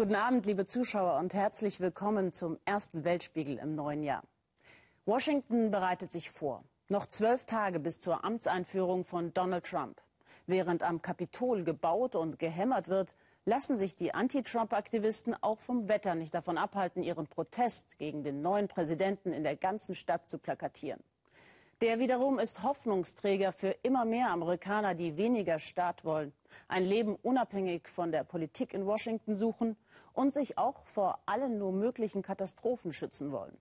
Guten 0.00 0.14
Abend, 0.14 0.46
liebe 0.46 0.64
Zuschauer, 0.64 1.18
und 1.18 1.34
herzlich 1.34 1.78
willkommen 1.78 2.32
zum 2.32 2.58
ersten 2.64 3.04
Weltspiegel 3.04 3.58
im 3.58 3.74
neuen 3.74 4.02
Jahr. 4.02 4.22
Washington 5.04 5.70
bereitet 5.70 6.10
sich 6.10 6.30
vor. 6.30 6.64
Noch 6.88 7.04
zwölf 7.04 7.44
Tage 7.44 7.78
bis 7.80 8.00
zur 8.00 8.24
Amtseinführung 8.24 9.04
von 9.04 9.34
Donald 9.34 9.66
Trump. 9.66 10.00
Während 10.46 10.82
am 10.82 11.02
Kapitol 11.02 11.64
gebaut 11.64 12.16
und 12.16 12.38
gehämmert 12.38 12.88
wird, 12.88 13.14
lassen 13.44 13.76
sich 13.76 13.94
die 13.94 14.14
Anti-Trump-Aktivisten 14.14 15.36
auch 15.42 15.58
vom 15.58 15.86
Wetter 15.90 16.14
nicht 16.14 16.32
davon 16.32 16.56
abhalten, 16.56 17.02
ihren 17.02 17.26
Protest 17.26 17.98
gegen 17.98 18.22
den 18.22 18.40
neuen 18.40 18.68
Präsidenten 18.68 19.34
in 19.34 19.42
der 19.42 19.56
ganzen 19.56 19.94
Stadt 19.94 20.30
zu 20.30 20.38
plakatieren. 20.38 21.02
Der 21.82 21.98
wiederum 21.98 22.38
ist 22.38 22.62
Hoffnungsträger 22.62 23.52
für 23.52 23.74
immer 23.82 24.04
mehr 24.04 24.28
Amerikaner, 24.28 24.94
die 24.94 25.16
weniger 25.16 25.58
Staat 25.58 26.04
wollen, 26.04 26.34
ein 26.68 26.84
Leben 26.84 27.16
unabhängig 27.16 27.88
von 27.88 28.12
der 28.12 28.22
Politik 28.22 28.74
in 28.74 28.84
Washington 28.84 29.34
suchen 29.34 29.78
und 30.12 30.34
sich 30.34 30.58
auch 30.58 30.84
vor 30.84 31.20
allen 31.24 31.56
nur 31.56 31.72
möglichen 31.72 32.20
Katastrophen 32.20 32.92
schützen 32.92 33.32
wollen. 33.32 33.56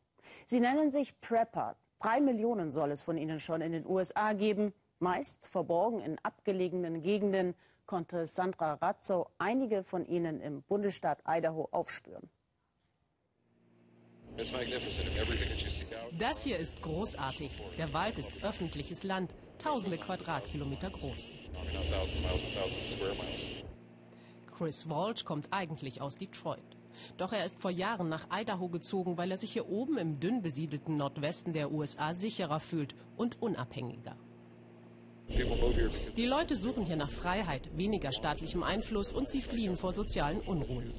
Sie 0.45 0.59
nennen 0.59 0.91
sich 0.91 1.21
Prepper. 1.21 1.77
Drei 2.02 2.20
Millionen 2.20 2.71
soll 2.71 2.91
es 2.91 3.03
von 3.03 3.16
ihnen 3.16 3.40
schon 3.40 3.62
in 3.62 3.71
den 3.71 3.85
USA 3.85 4.34
geben, 4.34 4.73
meist 4.99 5.48
verborgen 5.48 6.01
in 6.01 6.20
abgelegenen 6.21 7.01
Gegenden, 7.01 7.55
konnte 7.85 8.27
Sandra 8.27 8.73
Razzo 8.73 9.27
einige 9.38 9.85
von 9.85 10.05
ihnen 10.05 10.41
im 10.41 10.62
Bundesstaat 10.63 11.23
Idaho 11.26 11.70
aufspüren. 11.71 12.29
Das 16.17 16.43
hier 16.43 16.57
ist 16.57 16.81
großartig. 16.81 17.52
Der 17.77 17.93
Wald 17.93 18.17
ist 18.17 18.31
öffentliches 18.41 19.03
Land, 19.03 19.34
tausende 19.57 19.98
Quadratkilometer 19.98 20.89
groß. 20.89 21.31
Chris 24.57 24.90
Walsh 24.90 25.26
kommt 25.26 25.48
eigentlich 25.51 26.01
aus 26.01 26.17
Detroit. 26.17 26.60
Doch 27.17 27.34
er 27.34 27.45
ist 27.45 27.60
vor 27.60 27.71
Jahren 27.71 28.10
nach 28.10 28.27
Idaho 28.32 28.70
gezogen, 28.70 29.17
weil 29.17 29.32
er 29.32 29.37
sich 29.37 29.54
hier 29.54 29.70
oben 29.70 29.98
im 29.98 30.20
dünn 30.20 30.41
besiedelten 30.41 30.98
Nordwesten 30.98 31.54
der 31.54 31.71
USA 31.71 32.13
sicherer 32.13 32.60
fühlt 32.60 32.95
und 33.17 33.41
unabhängiger. 33.41 34.15
Die 36.17 36.26
Leute 36.26 36.55
suchen 36.55 36.85
hier 36.85 36.95
nach 36.95 37.12
Freiheit, 37.12 37.70
weniger 37.77 38.12
staatlichem 38.12 38.63
Einfluss 38.63 39.12
und 39.12 39.29
sie 39.29 39.41
fliehen 39.41 39.77
vor 39.77 39.93
sozialen 39.93 40.41
Unruhen. 40.41 40.93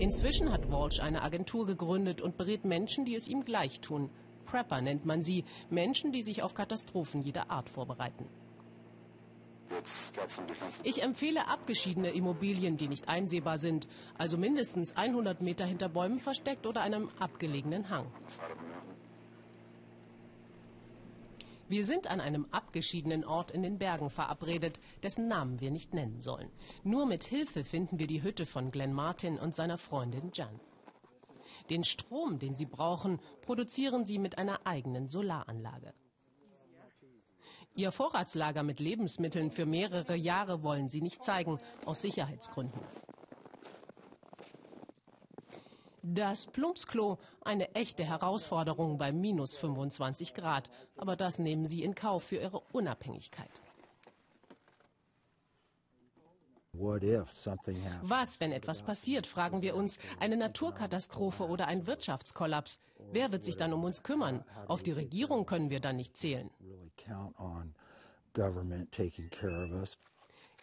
Inzwischen 0.00 0.50
hat 0.50 0.70
Walsh 0.70 0.98
eine 1.00 1.20
Agentur 1.20 1.66
gegründet 1.66 2.22
und 2.22 2.38
berät 2.38 2.64
Menschen, 2.64 3.04
die 3.04 3.14
es 3.14 3.28
ihm 3.28 3.44
gleich 3.44 3.80
tun. 3.80 4.08
Prepper 4.46 4.80
nennt 4.80 5.04
man 5.04 5.22
sie, 5.22 5.44
Menschen, 5.68 6.10
die 6.10 6.22
sich 6.22 6.42
auf 6.42 6.54
Katastrophen 6.54 7.20
jeder 7.20 7.50
Art 7.50 7.68
vorbereiten. 7.68 8.24
Ich 10.84 11.02
empfehle 11.02 11.46
abgeschiedene 11.46 12.12
Immobilien, 12.12 12.78
die 12.78 12.88
nicht 12.88 13.08
einsehbar 13.08 13.58
sind, 13.58 13.86
also 14.16 14.38
mindestens 14.38 14.96
100 14.96 15.42
Meter 15.42 15.66
hinter 15.66 15.90
Bäumen 15.90 16.18
versteckt 16.18 16.66
oder 16.66 16.80
einem 16.80 17.10
abgelegenen 17.18 17.90
Hang. 17.90 18.06
Wir 21.70 21.84
sind 21.84 22.08
an 22.08 22.20
einem 22.20 22.46
abgeschiedenen 22.50 23.24
Ort 23.24 23.52
in 23.52 23.62
den 23.62 23.78
Bergen 23.78 24.10
verabredet, 24.10 24.80
dessen 25.04 25.28
Namen 25.28 25.60
wir 25.60 25.70
nicht 25.70 25.94
nennen 25.94 26.20
sollen. 26.20 26.50
Nur 26.82 27.06
mit 27.06 27.22
Hilfe 27.22 27.62
finden 27.62 28.00
wir 28.00 28.08
die 28.08 28.24
Hütte 28.24 28.44
von 28.44 28.72
Glenn 28.72 28.92
Martin 28.92 29.38
und 29.38 29.54
seiner 29.54 29.78
Freundin 29.78 30.32
Jan. 30.34 30.58
Den 31.70 31.84
Strom, 31.84 32.40
den 32.40 32.56
sie 32.56 32.66
brauchen, 32.66 33.20
produzieren 33.42 34.04
sie 34.04 34.18
mit 34.18 34.36
einer 34.36 34.66
eigenen 34.66 35.08
Solaranlage. 35.08 35.94
Ihr 37.76 37.92
Vorratslager 37.92 38.64
mit 38.64 38.80
Lebensmitteln 38.80 39.52
für 39.52 39.64
mehrere 39.64 40.16
Jahre 40.16 40.64
wollen 40.64 40.88
sie 40.88 41.00
nicht 41.00 41.22
zeigen, 41.22 41.58
aus 41.84 42.02
Sicherheitsgründen. 42.02 42.80
Das 46.02 46.46
Plumpsklo, 46.46 47.18
eine 47.42 47.74
echte 47.74 48.04
Herausforderung 48.04 48.96
bei 48.96 49.12
minus 49.12 49.56
25 49.56 50.34
Grad. 50.34 50.70
Aber 50.96 51.16
das 51.16 51.38
nehmen 51.38 51.66
sie 51.66 51.82
in 51.82 51.94
Kauf 51.94 52.24
für 52.24 52.36
ihre 52.36 52.60
Unabhängigkeit. 52.72 53.50
Was, 58.02 58.40
wenn 58.40 58.52
etwas 58.52 58.82
passiert, 58.82 59.26
fragen 59.26 59.60
wir 59.60 59.74
uns, 59.74 59.98
eine 60.18 60.36
Naturkatastrophe 60.36 61.46
oder 61.46 61.66
ein 61.66 61.86
Wirtschaftskollaps? 61.86 62.80
Wer 63.12 63.32
wird 63.32 63.44
sich 63.44 63.56
dann 63.56 63.72
um 63.72 63.84
uns 63.84 64.02
kümmern? 64.02 64.44
Auf 64.68 64.82
die 64.82 64.92
Regierung 64.92 65.46
können 65.46 65.68
wir 65.68 65.80
dann 65.80 65.96
nicht 65.96 66.16
zählen. 66.16 66.48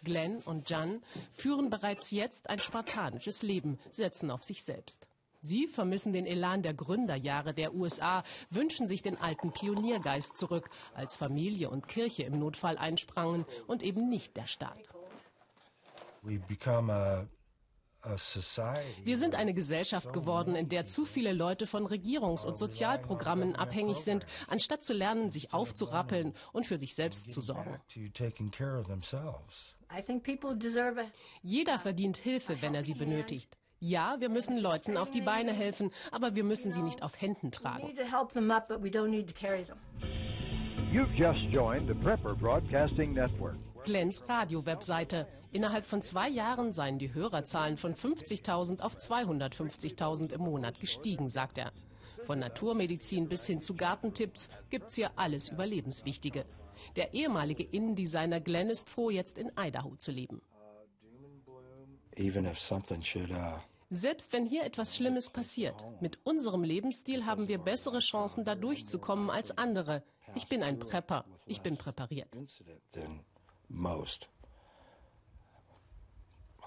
Glenn 0.03 0.38
und 0.45 0.69
Jan 0.69 1.01
führen 1.34 1.69
bereits 1.69 2.11
jetzt 2.11 2.50
ein 2.50 2.59
spartanisches 2.59 3.41
Leben, 3.41 3.78
setzen 3.91 4.31
auf 4.31 4.44
sich 4.44 4.63
selbst. 4.63 5.07
Sie 5.47 5.68
vermissen 5.68 6.12
den 6.12 6.25
Elan 6.25 6.62
der 6.62 6.74
Gründerjahre 6.74 7.53
der 7.53 7.74
USA, 7.74 8.24
wünschen 8.50 8.85
sich 8.85 9.02
den 9.02 9.18
alten 9.18 9.53
Pioniergeist 9.53 10.38
zurück, 10.38 10.69
als 10.94 11.16
Familie 11.16 11.69
und 11.69 11.88
Kirche 11.88 12.24
im 12.24 12.38
Notfall 12.38 12.78
einsprangen 12.78 13.46
und 13.66 13.81
eben 13.81 14.09
nicht 14.09 14.35
der 14.35 14.46
Staat. 14.47 14.78
Wir 19.03 19.18
sind 19.18 19.35
eine 19.35 19.53
Gesellschaft 19.53 20.12
geworden, 20.12 20.56
in 20.56 20.68
der 20.68 20.84
zu 20.84 21.06
viele 21.06 21.31
Leute 21.31 21.66
von 21.66 21.88
Regierungs- 21.88 22.46
und 22.46 22.58
Sozialprogrammen 22.58 23.56
abhängig 23.56 24.00
sind, 24.00 24.28
anstatt 24.47 24.84
zu 24.84 24.91
lernen, 24.91 25.31
sich 25.31 25.53
aufzurappeln 25.53 26.34
und 26.52 26.66
für 26.66 26.78
sich 26.78 26.94
selbst 26.94 27.31
zu 27.31 27.40
sorgen. 27.40 27.79
Jeder 31.41 31.79
verdient 31.79 32.18
Hilfe, 32.18 32.62
wenn 32.62 32.75
er 32.75 32.84
sie 32.84 32.96
benötigt. 32.96 33.58
Ja, 33.79 34.15
wir 34.19 34.29
müssen 34.29 34.57
Leuten 34.57 34.97
auf 34.97 35.11
die 35.11 35.21
Beine 35.21 35.53
helfen, 35.53 35.91
aber 36.11 36.35
wir 36.35 36.43
müssen 36.43 36.73
sie 36.73 36.81
nicht 36.81 37.03
auf 37.03 37.21
Händen 37.21 37.51
tragen. 37.51 37.93
You've 40.91 41.13
just 41.15 41.53
joined 41.53 41.87
the 41.87 41.93
Prepper 41.93 42.33
Broadcasting 42.33 43.13
Network. 43.13 43.55
Glens 43.83 44.23
Radio-Webseite. 44.27 45.27
Innerhalb 45.51 45.85
von 45.85 46.01
zwei 46.01 46.27
Jahren 46.27 46.73
seien 46.73 46.97
die 46.97 47.13
Hörerzahlen 47.13 47.77
von 47.77 47.93
50.000 47.93 48.81
auf 48.81 48.95
250.000 48.95 50.33
im 50.33 50.41
Monat 50.41 50.79
gestiegen, 50.79 51.29
sagt 51.29 51.57
er. 51.57 51.71
Von 52.23 52.39
Naturmedizin 52.39 53.29
bis 53.29 53.45
hin 53.45 53.61
zu 53.61 53.75
Gartentipps 53.75 54.49
gibt's 54.69 54.95
hier 54.95 55.11
alles 55.17 55.49
Überlebenswichtige. 55.49 56.45
Der 56.95 57.13
ehemalige 57.13 57.63
Innendesigner 57.63 58.39
Glenn 58.39 58.69
ist 58.69 58.89
froh, 58.89 59.09
jetzt 59.09 59.37
in 59.37 59.51
Idaho 59.57 59.95
zu 59.97 60.11
leben. 60.11 60.41
Uh, 62.19 63.59
Selbst 63.91 64.33
wenn 64.33 64.45
hier 64.45 64.63
etwas 64.63 64.95
Schlimmes 64.95 65.29
passiert, 65.29 65.83
mit 66.01 66.17
unserem 66.23 66.63
Lebensstil 66.63 67.25
haben 67.25 67.47
wir 67.47 67.59
bessere 67.59 68.00
Chancen, 68.00 68.44
da 68.44 68.55
durchzukommen 68.55 69.29
als 69.29 69.55
andere. 69.57 70.03
Ich 70.35 70.47
bin 70.47 70.63
ein 70.63 70.79
Prepper. 70.79 71.25
Ich 71.45 71.61
bin 71.61 71.78
präpariert. 71.78 72.29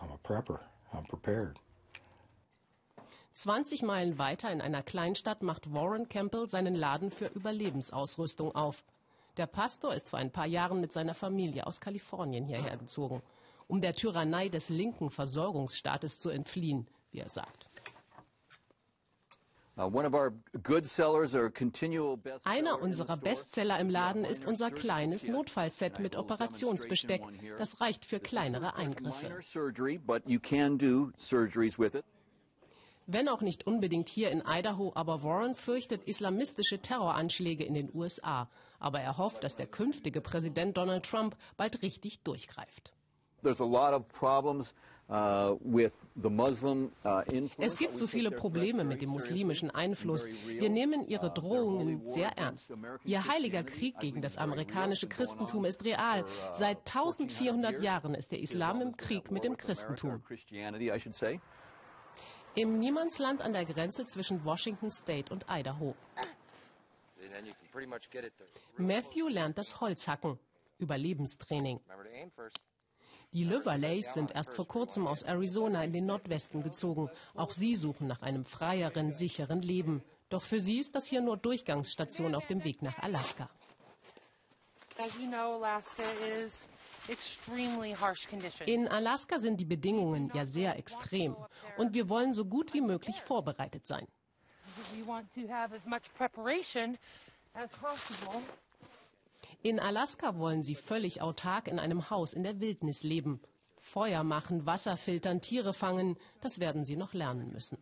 I'm 0.00 0.12
a 0.12 0.18
prepper. 0.22 0.60
I'm 0.92 1.06
prepared. 1.06 1.56
20 3.32 3.82
Meilen 3.82 4.18
weiter 4.18 4.50
in 4.50 4.60
einer 4.60 4.82
Kleinstadt 4.82 5.42
macht 5.42 5.72
Warren 5.72 6.08
Campbell 6.08 6.48
seinen 6.48 6.74
Laden 6.74 7.10
für 7.10 7.26
Überlebensausrüstung 7.26 8.54
auf. 8.54 8.84
Der 9.36 9.46
Pastor 9.46 9.94
ist 9.94 10.10
vor 10.10 10.18
ein 10.18 10.30
paar 10.30 10.46
Jahren 10.46 10.80
mit 10.80 10.92
seiner 10.92 11.14
Familie 11.14 11.66
aus 11.66 11.80
Kalifornien 11.80 12.44
hierher 12.44 12.76
gezogen 12.76 13.22
um 13.70 13.80
der 13.80 13.94
Tyrannei 13.94 14.48
des 14.48 14.68
linken 14.68 15.10
Versorgungsstaates 15.10 16.18
zu 16.18 16.28
entfliehen, 16.28 16.88
wie 17.12 17.20
er 17.20 17.30
sagt. 17.30 17.66
Uh, 19.76 19.88
Einer 22.44 22.82
unserer 22.82 23.16
Bestseller 23.16 23.78
im 23.78 23.88
Laden 23.88 24.24
ist 24.26 24.44
unser 24.44 24.70
kleines 24.70 25.24
Notfallset 25.24 26.00
mit 26.00 26.16
Operationsbesteck. 26.16 27.22
Das 27.58 27.80
reicht 27.80 28.04
für 28.04 28.20
kleinere 28.20 28.74
Eingriffe. 28.74 29.40
Wenn 33.06 33.28
auch 33.28 33.40
nicht 33.40 33.66
unbedingt 33.66 34.08
hier 34.08 34.30
in 34.30 34.42
Idaho, 34.46 34.92
aber 34.94 35.22
Warren 35.22 35.54
fürchtet 35.54 36.04
islamistische 36.04 36.80
Terroranschläge 36.80 37.64
in 37.64 37.74
den 37.74 37.90
USA. 37.94 38.50
Aber 38.78 39.00
er 39.00 39.16
hofft, 39.16 39.42
dass 39.44 39.56
der 39.56 39.66
künftige 39.66 40.20
Präsident 40.20 40.76
Donald 40.76 41.06
Trump 41.06 41.36
bald 41.56 41.82
richtig 41.82 42.22
durchgreift. 42.22 42.92
Uh, 45.10 45.58
uh, 45.64 45.88
es 47.58 47.76
gibt 47.76 47.96
so 47.96 48.06
viele 48.06 48.30
Probleme 48.30 48.84
mit 48.84 49.02
dem 49.02 49.10
muslimischen 49.10 49.68
Einfluss. 49.72 50.28
Wir 50.46 50.70
nehmen 50.70 51.04
ihre 51.04 51.30
uh, 51.30 51.34
Drohungen 51.34 52.08
sehr 52.08 52.38
ernst. 52.38 52.72
Ihr 53.04 53.26
heiliger 53.26 53.64
Krieg 53.64 53.98
gegen 53.98 54.22
das 54.22 54.36
amerikanische 54.36 55.08
Christentum 55.08 55.64
ist 55.64 55.84
real. 55.84 56.24
Seit 56.52 56.78
1400 56.78 57.82
Jahren 57.82 58.14
ist 58.14 58.30
der 58.30 58.38
Islam 58.38 58.80
im 58.82 58.96
Krieg 58.96 59.32
mit 59.32 59.42
dem 59.42 59.56
Christentum. 59.56 60.22
Im 62.54 62.78
Niemandsland 62.78 63.42
an 63.42 63.52
der 63.52 63.64
Grenze 63.64 64.04
zwischen 64.04 64.44
Washington 64.44 64.92
State 64.92 65.32
und 65.32 65.46
Idaho. 65.48 65.96
Matthew 68.76 69.28
lernt 69.28 69.58
das 69.58 69.80
Holzhacken. 69.80 70.38
Überlebenstraining. 70.78 71.80
Die 73.32 73.44
Liverleys 73.44 74.12
sind 74.12 74.32
erst 74.32 74.52
vor 74.54 74.66
kurzem 74.66 75.06
aus 75.06 75.22
Arizona 75.22 75.84
in 75.84 75.92
den 75.92 76.04
Nordwesten 76.04 76.64
gezogen. 76.64 77.08
Auch 77.34 77.52
sie 77.52 77.76
suchen 77.76 78.08
nach 78.08 78.22
einem 78.22 78.44
freieren, 78.44 79.14
sicheren 79.14 79.62
Leben. 79.62 80.02
Doch 80.30 80.42
für 80.42 80.60
sie 80.60 80.80
ist 80.80 80.96
das 80.96 81.06
hier 81.06 81.20
nur 81.20 81.36
Durchgangsstation 81.36 82.34
auf 82.34 82.46
dem 82.46 82.64
Weg 82.64 82.82
nach 82.82 82.98
Alaska. 82.98 83.48
In 88.66 88.88
Alaska 88.88 89.38
sind 89.38 89.60
die 89.60 89.64
Bedingungen 89.64 90.30
ja 90.34 90.44
sehr 90.44 90.76
extrem 90.76 91.36
und 91.78 91.94
wir 91.94 92.08
wollen 92.08 92.34
so 92.34 92.44
gut 92.44 92.74
wie 92.74 92.80
möglich 92.80 93.22
vorbereitet 93.22 93.86
sein. 93.86 94.08
In 99.62 99.78
Alaska 99.78 100.38
wollen 100.38 100.62
sie 100.62 100.74
völlig 100.74 101.20
autark 101.20 101.68
in 101.68 101.78
einem 101.78 102.08
Haus 102.08 102.32
in 102.32 102.42
der 102.42 102.60
Wildnis 102.60 103.02
leben. 103.02 103.40
Feuer 103.78 104.24
machen, 104.24 104.64
Wasser 104.64 104.96
filtern, 104.96 105.40
Tiere 105.40 105.74
fangen, 105.74 106.16
das 106.40 106.60
werden 106.60 106.84
sie 106.84 106.96
noch 106.96 107.12
lernen 107.12 107.52
müssen. 107.52 107.78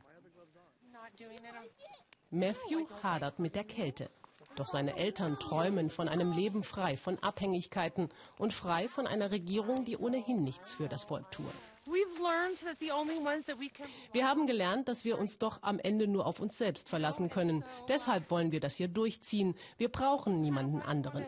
Matthew 2.30 2.86
hadert 3.02 3.38
mit 3.38 3.54
der 3.54 3.64
Kälte. 3.64 4.10
Doch 4.56 4.66
seine 4.66 4.96
Eltern 4.96 5.38
träumen 5.38 5.88
von 5.88 6.08
einem 6.08 6.32
Leben 6.32 6.64
frei 6.64 6.96
von 6.96 7.16
Abhängigkeiten 7.20 8.08
und 8.38 8.52
frei 8.52 8.88
von 8.88 9.06
einer 9.06 9.30
Regierung, 9.30 9.84
die 9.84 9.96
ohnehin 9.96 10.42
nichts 10.42 10.74
für 10.74 10.88
das 10.88 11.04
Volk 11.04 11.30
tut. 11.30 11.46
Wir 14.12 14.28
haben 14.28 14.46
gelernt, 14.46 14.88
dass 14.88 15.04
wir 15.04 15.18
uns 15.18 15.38
doch 15.38 15.62
am 15.62 15.78
Ende 15.78 16.08
nur 16.08 16.26
auf 16.26 16.40
uns 16.40 16.58
selbst 16.58 16.88
verlassen 16.88 17.30
können. 17.30 17.64
Deshalb 17.86 18.30
wollen 18.30 18.50
wir 18.50 18.60
das 18.60 18.74
hier 18.74 18.88
durchziehen. 18.88 19.54
Wir 19.78 19.88
brauchen 19.88 20.40
niemanden 20.40 20.82
anderen. 20.82 21.24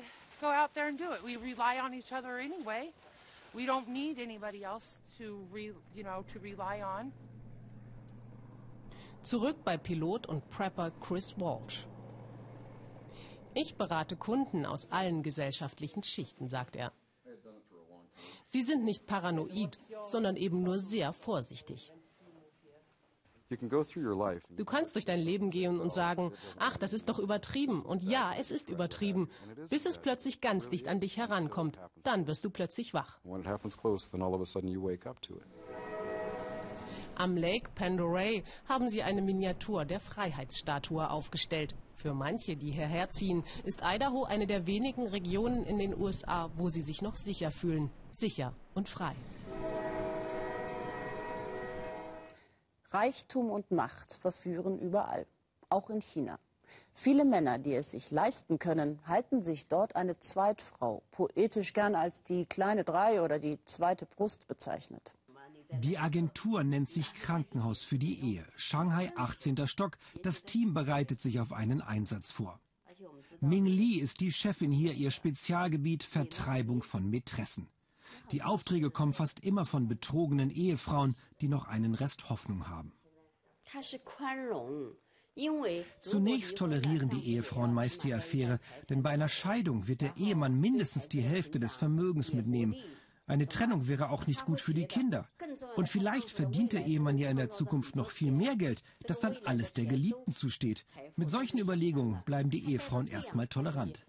Zurück 9.22 9.62
bei 9.64 9.76
Pilot 9.76 10.26
und 10.26 10.48
Prepper 10.48 10.92
Chris 10.92 11.36
Walsh. 11.36 11.86
Ich 13.52 13.76
berate 13.76 14.16
Kunden 14.16 14.64
aus 14.64 14.90
allen 14.90 15.22
gesellschaftlichen 15.22 16.02
Schichten, 16.02 16.48
sagt 16.48 16.74
er. 16.74 16.92
Sie 18.44 18.62
sind 18.62 18.84
nicht 18.84 19.06
paranoid, 19.06 19.76
sondern 20.08 20.36
eben 20.36 20.62
nur 20.62 20.78
sehr 20.78 21.12
vorsichtig. 21.12 21.92
Du 24.56 24.64
kannst 24.64 24.94
durch 24.94 25.04
dein 25.04 25.20
Leben 25.20 25.50
gehen 25.50 25.80
und 25.80 25.92
sagen, 25.92 26.32
ach, 26.58 26.76
das 26.76 26.92
ist 26.92 27.08
doch 27.08 27.18
übertrieben. 27.18 27.82
Und 27.82 28.02
ja, 28.02 28.32
es 28.38 28.50
ist 28.50 28.68
übertrieben, 28.68 29.28
bis 29.70 29.86
es 29.86 29.98
plötzlich 29.98 30.40
ganz 30.40 30.68
dicht 30.68 30.88
an 30.88 31.00
dich 31.00 31.16
herankommt. 31.16 31.78
Dann 32.02 32.26
wirst 32.26 32.44
du 32.44 32.50
plötzlich 32.50 32.94
wach. 32.94 33.18
Am 37.16 37.36
Lake 37.36 37.70
Pandoray 37.74 38.44
haben 38.66 38.88
sie 38.88 39.02
eine 39.02 39.20
Miniatur 39.20 39.84
der 39.84 40.00
Freiheitsstatue 40.00 41.10
aufgestellt. 41.10 41.74
Für 41.96 42.14
manche, 42.14 42.56
die 42.56 42.70
hierher 42.70 43.10
ziehen, 43.10 43.44
ist 43.64 43.82
Idaho 43.84 44.24
eine 44.24 44.46
der 44.46 44.66
wenigen 44.66 45.06
Regionen 45.06 45.66
in 45.66 45.78
den 45.78 45.94
USA, 45.94 46.50
wo 46.56 46.70
sie 46.70 46.80
sich 46.80 47.02
noch 47.02 47.18
sicher 47.18 47.50
fühlen. 47.50 47.90
Sicher 48.12 48.54
und 48.74 48.88
frei. 48.88 49.14
Reichtum 52.92 53.50
und 53.50 53.70
Macht 53.70 54.14
verführen 54.14 54.78
überall, 54.78 55.26
auch 55.68 55.90
in 55.90 56.00
China. 56.00 56.38
Viele 56.92 57.24
Männer, 57.24 57.58
die 57.58 57.74
es 57.74 57.92
sich 57.92 58.10
leisten 58.10 58.58
können, 58.58 59.00
halten 59.06 59.42
sich 59.42 59.68
dort 59.68 59.96
eine 59.96 60.18
Zweitfrau, 60.18 61.02
poetisch 61.10 61.72
gern 61.72 61.94
als 61.94 62.22
die 62.22 62.46
kleine 62.46 62.84
Drei 62.84 63.22
oder 63.22 63.38
die 63.38 63.58
zweite 63.64 64.06
Brust 64.06 64.46
bezeichnet. 64.48 65.14
Die 65.72 65.98
Agentur 65.98 66.64
nennt 66.64 66.90
sich 66.90 67.14
Krankenhaus 67.14 67.82
für 67.82 67.98
die 67.98 68.20
Ehe. 68.20 68.44
Shanghai 68.56 69.12
18. 69.16 69.68
Stock. 69.68 69.98
Das 70.22 70.44
Team 70.44 70.74
bereitet 70.74 71.20
sich 71.20 71.38
auf 71.38 71.52
einen 71.52 71.80
Einsatz 71.80 72.32
vor. 72.32 72.60
Ming 73.40 73.66
Li 73.66 74.00
ist 74.00 74.20
die 74.20 74.32
Chefin 74.32 74.72
hier, 74.72 74.92
ihr 74.92 75.10
Spezialgebiet 75.10 76.02
Vertreibung 76.02 76.82
von 76.82 77.08
Mätressen. 77.08 77.68
Die 78.32 78.42
Aufträge 78.42 78.90
kommen 78.90 79.12
fast 79.12 79.40
immer 79.40 79.64
von 79.64 79.88
betrogenen 79.88 80.50
Ehefrauen, 80.50 81.16
die 81.40 81.48
noch 81.48 81.66
einen 81.66 81.94
Rest 81.94 82.30
Hoffnung 82.30 82.68
haben. 82.68 82.92
Zunächst 86.02 86.58
tolerieren 86.58 87.08
die 87.08 87.32
Ehefrauen 87.32 87.72
meist 87.72 88.04
die 88.04 88.12
Affäre, 88.12 88.58
denn 88.88 89.02
bei 89.02 89.10
einer 89.10 89.28
Scheidung 89.28 89.86
wird 89.86 90.00
der 90.00 90.16
Ehemann 90.16 90.58
mindestens 90.58 91.08
die 91.08 91.22
Hälfte 91.22 91.60
des 91.60 91.76
Vermögens 91.76 92.32
mitnehmen. 92.32 92.74
Eine 93.30 93.46
Trennung 93.46 93.86
wäre 93.86 94.10
auch 94.10 94.26
nicht 94.26 94.44
gut 94.44 94.60
für 94.60 94.74
die 94.74 94.86
Kinder. 94.86 95.28
Und 95.76 95.88
vielleicht 95.88 96.32
verdient 96.32 96.72
der 96.72 96.84
Ehemann 96.84 97.16
ja 97.16 97.30
in 97.30 97.36
der 97.36 97.50
Zukunft 97.50 97.94
noch 97.94 98.10
viel 98.10 98.32
mehr 98.32 98.56
Geld, 98.56 98.82
das 99.06 99.20
dann 99.20 99.36
alles 99.44 99.72
der 99.72 99.86
Geliebten 99.86 100.32
zusteht. 100.32 100.84
Mit 101.14 101.30
solchen 101.30 101.58
Überlegungen 101.58 102.22
bleiben 102.24 102.50
die 102.50 102.68
Ehefrauen 102.72 103.06
erstmal 103.06 103.46
tolerant. 103.46 104.04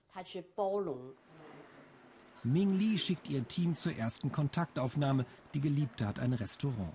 Ming 2.44 2.78
Li 2.80 2.98
schickt 2.98 3.30
ihr 3.30 3.48
Team 3.48 3.76
zur 3.76 3.96
ersten 3.96 4.32
Kontaktaufnahme. 4.32 5.26
Die 5.54 5.62
Geliebte 5.62 6.08
hat 6.08 6.20
ein 6.20 6.34
Restaurant. 6.34 6.94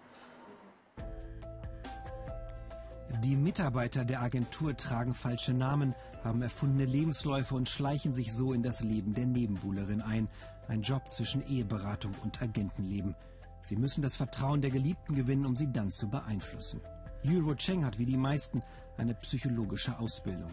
Die 3.22 3.36
Mitarbeiter 3.36 4.04
der 4.04 4.22
Agentur 4.22 4.76
tragen 4.76 5.14
falsche 5.14 5.54
Namen, 5.54 5.94
haben 6.24 6.42
erfundene 6.42 6.84
Lebensläufe 6.84 7.54
und 7.54 7.68
schleichen 7.68 8.12
sich 8.12 8.32
so 8.32 8.52
in 8.52 8.64
das 8.64 8.82
Leben 8.82 9.14
der 9.14 9.26
Nebenbuhlerin 9.26 10.02
ein. 10.02 10.28
Ein 10.66 10.82
Job 10.82 11.12
zwischen 11.12 11.46
Eheberatung 11.46 12.12
und 12.24 12.42
Agentenleben. 12.42 13.14
Sie 13.62 13.76
müssen 13.76 14.02
das 14.02 14.16
Vertrauen 14.16 14.60
der 14.60 14.70
Geliebten 14.70 15.14
gewinnen, 15.14 15.46
um 15.46 15.54
sie 15.54 15.70
dann 15.72 15.92
zu 15.92 16.08
beeinflussen. 16.08 16.80
Yuro 17.22 17.54
Cheng 17.54 17.84
hat 17.84 18.00
wie 18.00 18.06
die 18.06 18.16
meisten 18.16 18.62
eine 18.96 19.14
psychologische 19.14 19.96
Ausbildung. 19.98 20.52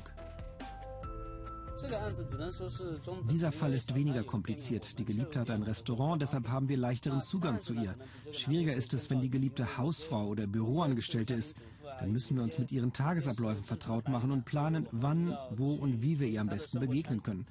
Dieser 3.30 3.52
Fall 3.52 3.74
ist 3.74 3.96
weniger 3.96 4.24
kompliziert. 4.24 4.98
Die 5.00 5.06
Geliebte 5.06 5.40
hat 5.40 5.50
ein 5.50 5.64
Restaurant, 5.64 6.22
deshalb 6.22 6.50
haben 6.50 6.70
wir 6.70 6.78
leichteren 6.78 7.22
Zugang 7.22 7.60
zu 7.62 7.74
ihr. 7.74 7.96
Schwieriger 8.32 8.74
ist 8.74 8.94
es, 8.94 9.10
wenn 9.10 9.22
die 9.22 9.30
Geliebte 9.30 9.78
Hausfrau 9.78 10.26
oder 10.28 10.48
Büroangestellte 10.48 11.34
ist. 11.34 11.58
Dann 12.00 12.12
müssen 12.12 12.36
wir 12.38 12.44
uns 12.44 12.58
mit 12.58 12.72
ihren 12.72 12.94
Tagesabläufen 12.94 13.64
vertraut 13.64 14.08
machen 14.08 14.32
und 14.32 14.46
planen, 14.46 14.88
wann, 14.92 15.38
wo 15.52 15.74
und 15.74 16.02
wie 16.02 16.20
wir 16.20 16.28
ihr 16.28 16.42
am 16.42 16.48
besten 16.48 16.80
begegnen 16.80 17.22
können. 17.22 17.46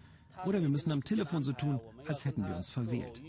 Oder 0.45 0.61
wir 0.61 0.69
müssen 0.69 0.93
am 0.93 1.05
Telefon 1.05 1.45
so 1.45 1.53
tun, 1.53 1.81
als 2.09 2.25
hätten 2.25 2.47
wir 2.47 2.57
uns 2.57 2.71
verwählt. 2.71 3.23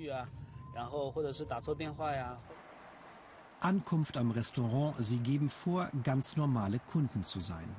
Ankunft 3.60 4.18
am 4.18 4.32
Restaurant. 4.32 4.96
Sie 5.00 5.20
geben 5.20 5.50
vor, 5.50 5.90
ganz 6.04 6.36
normale 6.36 6.80
Kunden 6.80 7.24
zu 7.24 7.40
sein. 7.40 7.70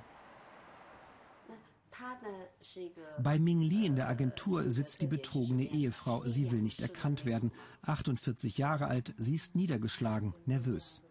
Bei 3.22 3.38
Ming 3.38 3.60
Li 3.60 3.86
in 3.86 3.96
der 3.96 4.08
Agentur 4.08 4.70
sitzt 4.70 5.02
die 5.02 5.06
betrogene 5.06 5.64
Ehefrau. 5.64 6.24
Sie 6.26 6.50
will 6.50 6.62
nicht 6.62 6.80
erkannt 6.80 7.24
werden. 7.24 7.52
48 7.82 8.58
Jahre 8.58 8.86
alt, 8.86 9.14
sie 9.16 9.34
ist 9.34 9.54
niedergeschlagen, 9.54 10.34
nervös. 10.46 11.02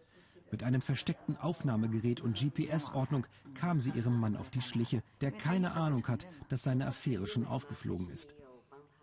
Mit 0.52 0.64
einem 0.64 0.82
versteckten 0.82 1.36
Aufnahmegerät 1.36 2.22
und 2.22 2.38
GPS-Ordnung 2.38 3.26
kam 3.56 3.80
sie 3.80 3.90
ihrem 3.90 4.20
Mann 4.20 4.36
auf 4.36 4.52
die 4.52 4.62
Schliche, 4.62 5.02
der 5.22 5.32
keine 5.32 5.74
Ahnung 5.74 6.08
hat, 6.08 6.28
dass 6.50 6.64
seine 6.64 6.86
Affäre 6.86 7.26
schon 7.26 7.48
aufgeflogen 7.48 8.10
ist. 8.10 8.36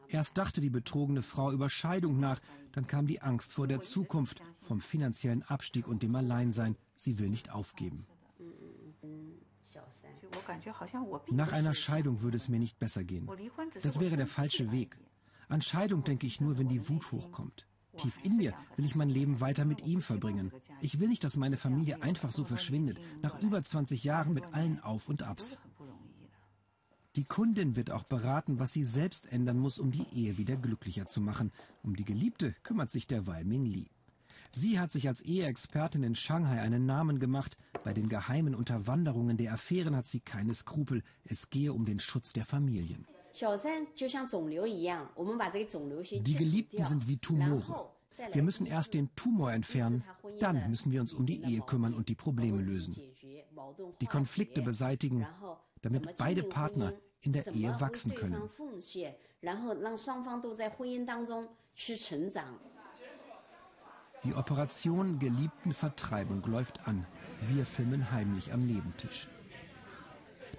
Erst 0.07 0.39
dachte 0.39 0.61
die 0.61 0.71
betrogene 0.71 1.23
Frau 1.23 1.51
über 1.53 1.69
Scheidung 1.69 2.21
nach, 2.21 2.41
dann 2.73 2.87
kam 2.87 3.07
die 3.07 3.23
Angst 3.23 3.53
vor 3.53 3.67
der 3.67 3.81
Zukunft, 3.81 4.43
vom 4.61 4.81
finanziellen 4.81 5.43
Abstieg 5.43 5.89
und 5.89 6.03
dem 6.03 6.15
Alleinsein. 6.15 6.77
Sie 6.95 7.19
will 7.19 7.31
nicht 7.31 7.53
aufgeben. 7.53 8.07
Nach 11.31 11.53
einer 11.53 11.75
Scheidung 11.75 12.23
würde 12.23 12.37
es 12.37 12.49
mir 12.49 12.59
nicht 12.59 12.79
besser 12.79 13.05
gehen. 13.05 13.29
Das 13.83 14.01
wäre 14.01 14.17
der 14.17 14.27
falsche 14.27 14.73
Weg. 14.73 14.99
An 15.49 15.61
Scheidung 15.61 16.05
denke 16.05 16.27
ich 16.27 16.41
nur, 16.41 16.59
wenn 16.59 16.69
die 16.69 16.89
Wut 16.89 17.11
hochkommt. 17.13 17.67
Tief 17.97 18.19
in 18.23 18.37
mir 18.37 18.55
will 18.77 18.85
ich 18.85 18.95
mein 18.95 19.09
Leben 19.09 19.41
weiter 19.41 19.65
mit 19.65 19.85
ihm 19.85 20.01
verbringen. 20.01 20.53
Ich 20.81 21.01
will 21.01 21.09
nicht, 21.09 21.25
dass 21.25 21.37
meine 21.37 21.57
Familie 21.57 22.03
einfach 22.03 22.31
so 22.31 22.45
verschwindet, 22.45 23.01
nach 23.21 23.41
über 23.43 23.63
20 23.63 24.05
Jahren 24.05 24.33
mit 24.33 24.45
allen 24.53 24.81
Auf 24.81 25.09
und 25.09 25.23
Abs. 25.23 25.59
Die 27.17 27.25
Kundin 27.25 27.75
wird 27.75 27.91
auch 27.91 28.05
beraten, 28.05 28.61
was 28.61 28.73
sie 28.73 28.85
selbst 28.85 29.33
ändern 29.33 29.59
muss, 29.59 29.81
um 29.81 29.91
die 29.91 30.07
Ehe 30.13 30.39
wieder 30.39 30.57
glücklicher 30.57 31.07
zu 31.07 31.21
machen. 31.21 31.51
Um 31.83 31.97
die 31.97 32.05
Geliebte 32.05 32.55
kümmert 32.63 32.93
sich 32.93 33.09
derweil 33.09 33.45
Ming 33.45 33.67
Li. 33.67 33.91
Sie 34.53 34.81
hat 34.81 34.93
sich 34.93 35.09
als 35.09 35.23
Eheexpertin 35.23 36.03
in 36.03 36.15
Shanghai 36.15 36.61
einen 36.61 36.87
Namen 36.87 37.19
gemacht. 37.19 37.57
Bei 37.85 37.93
den 37.93 38.09
geheimen 38.09 38.55
Unterwanderungen 38.55 39.37
der 39.37 39.53
Affären 39.53 39.97
hat 39.97 40.07
sie 40.07 40.21
keine 40.21 40.55
Skrupel. 40.55 41.03
Es 41.25 41.51
gehe 41.51 41.73
um 41.73 41.85
den 41.85 41.99
Schutz 41.99 42.33
der 42.33 42.45
Familien. 42.45 43.07
Die 46.13 46.35
Geliebten 46.35 46.85
sind 46.85 47.09
wie 47.09 47.19
Tumore. 47.19 47.91
Wir 48.33 48.43
müssen 48.43 48.67
erst 48.67 48.95
den 48.95 49.15
Tumor 49.15 49.53
entfernen, 49.53 50.05
dann 50.41 50.69
müssen 50.69 50.93
wir 50.93 51.01
uns 51.01 51.15
um 51.15 51.27
die 51.27 51.43
Ehe 51.43 51.61
kümmern 51.61 51.95
und 51.95 52.09
die 52.09 52.15
Probleme 52.15 52.61
lösen. 52.63 52.97
Die 54.01 54.07
Konflikte 54.07 54.63
beseitigen, 54.63 55.27
damit 55.81 56.17
beide 56.17 56.43
Partner 56.43 56.93
in 57.23 57.33
der 57.33 57.47
Ehe 57.49 57.81
wachsen 57.81 58.15
können. 58.15 58.43
Die 64.25 64.35
Operation 64.35 65.19
Geliebtenvertreibung 65.19 66.43
läuft 66.45 66.87
an. 66.87 67.07
Wir 67.41 67.65
filmen 67.65 68.11
heimlich 68.11 68.53
am 68.53 68.67
Nebentisch. 68.67 69.29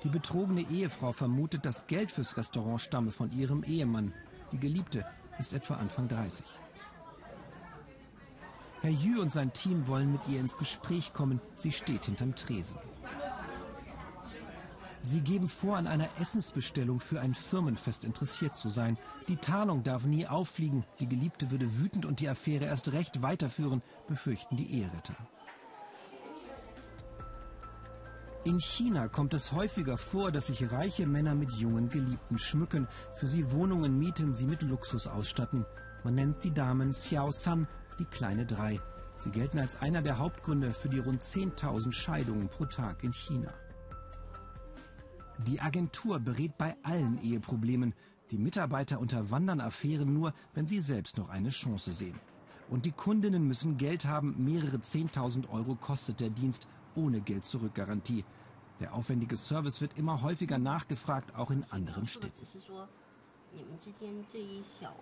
Die 0.04 0.10
betrogene 0.10 0.62
Ehefrau 0.62 1.12
vermutet, 1.12 1.64
das 1.64 1.86
Geld 1.86 2.10
fürs 2.10 2.38
Restaurant 2.38 2.82
stamme 2.82 3.12
von 3.12 3.32
ihrem 3.32 3.64
Ehemann. 3.64 4.14
Die 4.52 4.58
Geliebte 4.58 5.06
ist 5.38 5.54
etwa 5.54 5.76
Anfang 5.76 6.08
30. 6.08 6.44
Herr 8.82 8.90
Jü 8.90 9.20
und 9.20 9.32
sein 9.32 9.54
Team 9.54 9.88
wollen 9.88 10.12
mit 10.12 10.28
ihr 10.28 10.40
ins 10.40 10.58
Gespräch 10.58 11.14
kommen. 11.14 11.40
Sie 11.56 11.72
steht 11.72 12.06
hinterm 12.06 12.34
Tresen. 12.34 12.78
Sie 15.04 15.22
geben 15.22 15.50
vor, 15.50 15.78
an 15.78 15.88
einer 15.88 16.08
Essensbestellung 16.20 17.00
für 17.00 17.20
ein 17.22 17.34
Firmenfest 17.34 18.06
interessiert 18.06 18.56
zu 18.56 18.70
sein. 18.70 18.98
Die 19.28 19.36
Tarnung 19.36 19.84
darf 19.84 20.06
nie 20.06 20.28
auffliegen. 20.28 20.86
Die 21.00 21.08
Geliebte 21.08 21.50
würde 21.50 21.80
wütend 21.80 22.06
und 22.06 22.20
die 22.20 22.30
Affäre 22.30 22.66
erst 22.66 22.92
recht 22.92 23.24
weiterführen, 23.24 23.82
befürchten 24.08 24.58
die 24.58 24.80
Eheretter. 24.80 25.16
In 28.44 28.60
China 28.60 29.08
kommt 29.08 29.34
es 29.34 29.52
häufiger 29.52 29.98
vor, 29.98 30.32
dass 30.32 30.48
sich 30.48 30.72
reiche 30.72 31.06
Männer 31.06 31.36
mit 31.36 31.54
jungen 31.54 31.90
Geliebten 31.90 32.40
schmücken, 32.40 32.88
für 33.16 33.28
sie 33.28 33.52
Wohnungen 33.52 34.00
mieten, 34.00 34.34
sie 34.34 34.48
mit 34.48 34.64
Luxus 34.64 35.08
ausstatten. 35.08 35.66
Man 36.04 36.16
nennt 36.16 36.44
die 36.44 36.52
Damen 36.52 36.92
Xiao 36.92 37.32
San, 37.32 37.68
die 38.00 38.06
kleine 38.06 38.46
Drei. 38.46 38.80
Sie 39.18 39.30
gelten 39.30 39.60
als 39.60 39.80
einer 39.80 40.02
der 40.02 40.18
Hauptgründe 40.18 40.74
für 40.74 40.90
die 40.90 40.98
rund 40.98 41.22
10.000 41.22 41.92
Scheidungen 41.92 42.50
pro 42.50 42.66
Tag 42.66 43.04
in 43.04 43.14
China. 43.14 43.54
Die 45.48 45.60
Agentur 45.60 46.20
berät 46.20 46.58
bei 46.58 46.76
allen 46.84 47.22
Eheproblemen. 47.24 47.96
Die 48.30 48.38
Mitarbeiter 48.38 49.00
unterwandern 49.00 49.60
Affären 49.60 50.14
nur, 50.14 50.34
wenn 50.54 50.68
sie 50.68 50.80
selbst 50.80 51.18
noch 51.18 51.30
eine 51.30 51.50
Chance 51.50 51.92
sehen. 51.94 52.20
Und 52.70 52.86
die 52.86 52.92
Kundinnen 52.92 53.48
müssen 53.48 53.78
Geld 53.78 54.06
haben, 54.06 54.36
mehrere 54.38 54.78
10.000 54.78 55.50
Euro 55.50 55.76
kostet 55.76 56.20
der 56.20 56.30
Dienst, 56.30 56.68
ohne 56.96 57.22
Geld-Zurück-Garantie. 57.22 58.24
Der 58.80 58.94
aufwendige 58.94 59.36
Service 59.36 59.82
wird 59.82 59.98
immer 59.98 60.22
häufiger 60.22 60.58
nachgefragt, 60.58 61.36
auch 61.36 61.52
in 61.52 61.66
anderen 61.70 62.08
Städten. 62.08 62.46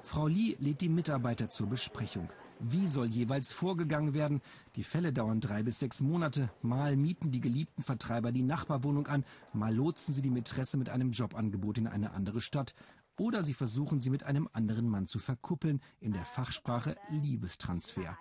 Frau 0.03 0.27
Li 0.27 0.55
lädt 0.59 0.81
die 0.81 0.89
Mitarbeiter 0.89 1.49
zur 1.49 1.67
Besprechung. 1.67 2.29
Wie 2.61 2.89
soll 2.89 3.07
jeweils 3.07 3.53
vorgegangen 3.53 4.13
werden? 4.13 4.41
Die 4.75 4.83
Fälle 4.83 5.13
dauern 5.13 5.39
drei 5.39 5.63
bis 5.63 5.79
sechs 5.79 6.01
Monate. 6.01 6.51
Mal 6.61 6.97
mieten 6.97 7.31
die 7.31 7.39
geliebten 7.39 7.83
Vertreiber 7.83 8.33
die 8.33 8.43
Nachbarwohnung 8.43 9.07
an, 9.07 9.23
mal 9.53 9.73
lotsen 9.73 10.13
sie 10.13 10.21
die 10.21 10.29
Mätresse 10.29 10.75
mit 10.75 10.89
einem 10.89 11.13
Jobangebot 11.13 11.77
in 11.77 11.87
eine 11.87 12.11
andere 12.11 12.41
Stadt. 12.41 12.75
Oder 13.17 13.43
sie 13.43 13.53
versuchen 13.53 14.01
sie 14.01 14.09
mit 14.09 14.23
einem 14.23 14.49
anderen 14.51 14.89
Mann 14.89 15.07
zu 15.07 15.19
verkuppeln, 15.19 15.81
in 16.01 16.11
der 16.11 16.25
Fachsprache 16.25 16.97
Liebestransfer. 17.09 18.17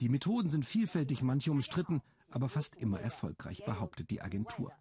Die 0.00 0.08
Methoden 0.08 0.50
sind 0.50 0.64
vielfältig, 0.64 1.22
manche 1.22 1.52
umstritten, 1.52 2.02
aber 2.30 2.48
fast 2.48 2.74
immer 2.74 3.00
erfolgreich, 3.00 3.64
behauptet 3.64 4.10
die 4.10 4.22
Agentur. 4.22 4.72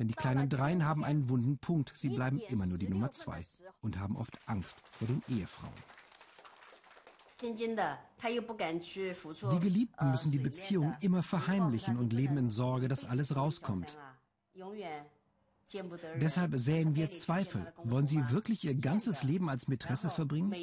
Denn 0.00 0.08
die 0.08 0.14
kleinen 0.14 0.48
Dreien 0.48 0.84
haben 0.84 1.04
einen 1.04 1.28
wunden 1.28 1.58
Punkt. 1.58 1.92
Sie 1.94 2.08
bleiben 2.08 2.40
immer 2.48 2.66
nur 2.66 2.78
die 2.78 2.88
Nummer 2.88 3.12
zwei 3.12 3.44
und 3.80 3.98
haben 3.98 4.16
oft 4.16 4.36
Angst 4.46 4.78
vor 4.90 5.06
den 5.06 5.22
Ehefrauen. 5.28 5.72
Die 7.42 7.52
Geliebten 9.60 10.10
müssen 10.10 10.32
die 10.32 10.38
Beziehung 10.38 10.96
immer 11.00 11.22
verheimlichen 11.22 11.98
und 11.98 12.12
leben 12.12 12.38
in 12.38 12.48
Sorge, 12.48 12.88
dass 12.88 13.04
alles 13.04 13.36
rauskommt. 13.36 13.96
Deshalb 16.20 16.52
säen 16.54 16.94
wir 16.94 17.10
Zweifel. 17.10 17.72
Wollen 17.84 18.06
sie 18.06 18.30
wirklich 18.30 18.64
ihr 18.64 18.74
ganzes 18.74 19.22
Leben 19.22 19.50
als 19.50 19.68
Mätresse 19.68 20.08
verbringen? 20.08 20.54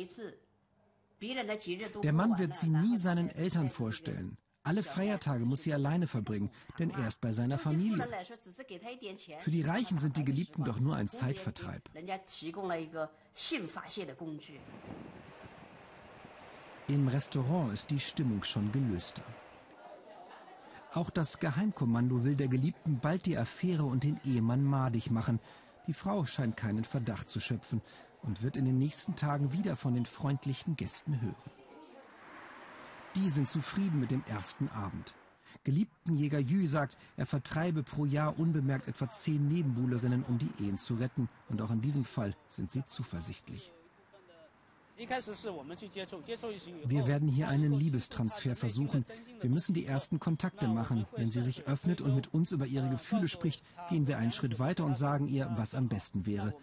Der 2.02 2.14
Mann 2.14 2.38
wird 2.38 2.58
sie 2.58 2.70
nie 2.70 2.98
seinen 2.98 3.30
Eltern 3.30 3.70
vorstellen. 3.70 4.38
Alle 4.64 4.82
Feiertage 4.82 5.46
muss 5.46 5.64
sie 5.64 5.74
alleine 5.74 6.08
verbringen, 6.08 6.50
denn 6.80 6.90
er 6.90 7.10
ist 7.10 7.20
bei 7.20 7.34
seiner 7.34 7.58
Familie. 7.58 8.08
Für 9.42 9.52
die 9.52 9.62
Reichen 9.62 10.00
sind 10.00 10.16
die 10.16 10.24
Geliebten 10.24 10.64
doch 10.64 10.80
nur 10.80 10.96
ein 10.96 11.10
Zeitvertreib. 11.10 11.90
Im 16.90 17.08
Restaurant 17.08 17.72
ist 17.72 17.92
die 17.92 18.00
Stimmung 18.00 18.44
schon 18.44 18.70
gelöster. 18.74 19.24
Auch 20.94 21.10
das 21.10 21.40
Geheimkommando 21.40 22.26
will 22.26 22.36
der 22.36 22.50
Geliebten 22.50 23.00
bald 23.00 23.26
die 23.26 23.38
Affäre 23.38 23.84
und 23.84 24.04
den 24.04 24.20
Ehemann 24.26 24.66
madig 24.66 25.10
machen. 25.10 25.40
Die 25.88 25.94
Frau 25.94 26.26
scheint 26.26 26.58
keinen 26.58 26.84
Verdacht 26.84 27.30
zu 27.30 27.40
schöpfen 27.40 27.82
und 28.22 28.44
wird 28.44 28.58
in 28.58 28.66
den 28.66 28.78
nächsten 28.78 29.16
Tagen 29.16 29.54
wieder 29.54 29.78
von 29.78 29.94
den 29.94 30.06
freundlichen 30.06 30.76
Gästen 30.76 31.22
hören. 31.22 31.52
Die 33.16 33.30
sind 33.30 33.48
zufrieden 33.48 34.02
mit 34.02 34.12
dem 34.12 34.24
ersten 34.28 34.68
Abend. 34.68 35.14
Geliebten 35.64 36.18
Jäger 36.18 36.40
Jü 36.40 36.68
sagt, 36.68 36.98
er 37.16 37.26
vertreibe 37.26 37.84
pro 37.84 38.06
Jahr 38.06 38.38
unbemerkt 38.38 38.90
etwa 38.90 39.10
zehn 39.10 39.48
Nebenbuhlerinnen, 39.48 40.24
um 40.24 40.38
die 40.38 40.52
Ehen 40.60 40.78
zu 40.78 40.96
retten. 40.96 41.30
Und 41.48 41.62
auch 41.62 41.72
in 41.72 41.80
diesem 41.80 42.04
Fall 42.04 42.36
sind 42.50 42.74
sie 42.74 42.86
zuversichtlich. 42.86 43.72
Wir 46.86 47.08
werden 47.08 47.28
hier 47.28 47.48
einen 47.48 47.74
Liebestransfer 47.74 48.56
versuchen. 48.56 49.06
Wir 49.42 49.50
müssen 49.50 49.74
die 49.74 49.86
ersten 49.86 50.20
Kontakte 50.20 50.68
machen. 50.68 51.08
Wenn 51.16 51.28
sie 51.28 51.42
sich 51.42 51.66
öffnet 51.66 52.02
und 52.02 52.16
mit 52.16 52.34
uns 52.34 52.52
über 52.52 52.68
ihre 52.68 52.90
Gefühle 52.90 53.28
spricht, 53.28 53.64
gehen 53.90 54.08
wir 54.08 54.18
einen 54.18 54.32
Schritt 54.32 54.60
weiter 54.60 54.86
und 54.86 54.96
sagen 54.96 55.28
ihr, 55.28 55.52
was 55.56 55.74
am 55.74 55.88
besten 55.88 56.26
wäre. 56.26 56.54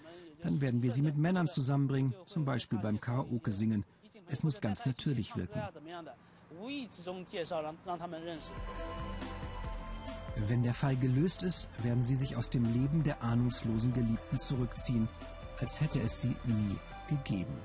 Dann 0.42 0.60
werden 0.60 0.82
wir 0.82 0.90
sie 0.90 1.02
mit 1.02 1.16
Männern 1.16 1.48
zusammenbringen, 1.48 2.14
zum 2.26 2.44
Beispiel 2.44 2.78
beim 2.78 3.00
Karaoke 3.00 3.52
singen. 3.52 3.84
Es 4.28 4.42
muss 4.42 4.60
ganz 4.60 4.86
natürlich 4.86 5.36
wirken. 5.36 5.60
Wenn 10.36 10.62
der 10.62 10.74
Fall 10.74 10.96
gelöst 10.96 11.42
ist, 11.42 11.68
werden 11.82 12.04
sie 12.04 12.16
sich 12.16 12.36
aus 12.36 12.48
dem 12.48 12.64
Leben 12.72 13.02
der 13.02 13.22
ahnungslosen 13.22 13.92
Geliebten 13.92 14.38
zurückziehen, 14.38 15.08
als 15.58 15.80
hätte 15.80 16.00
es 16.00 16.20
sie 16.20 16.34
nie 16.44 16.76
gegeben. 17.08 17.58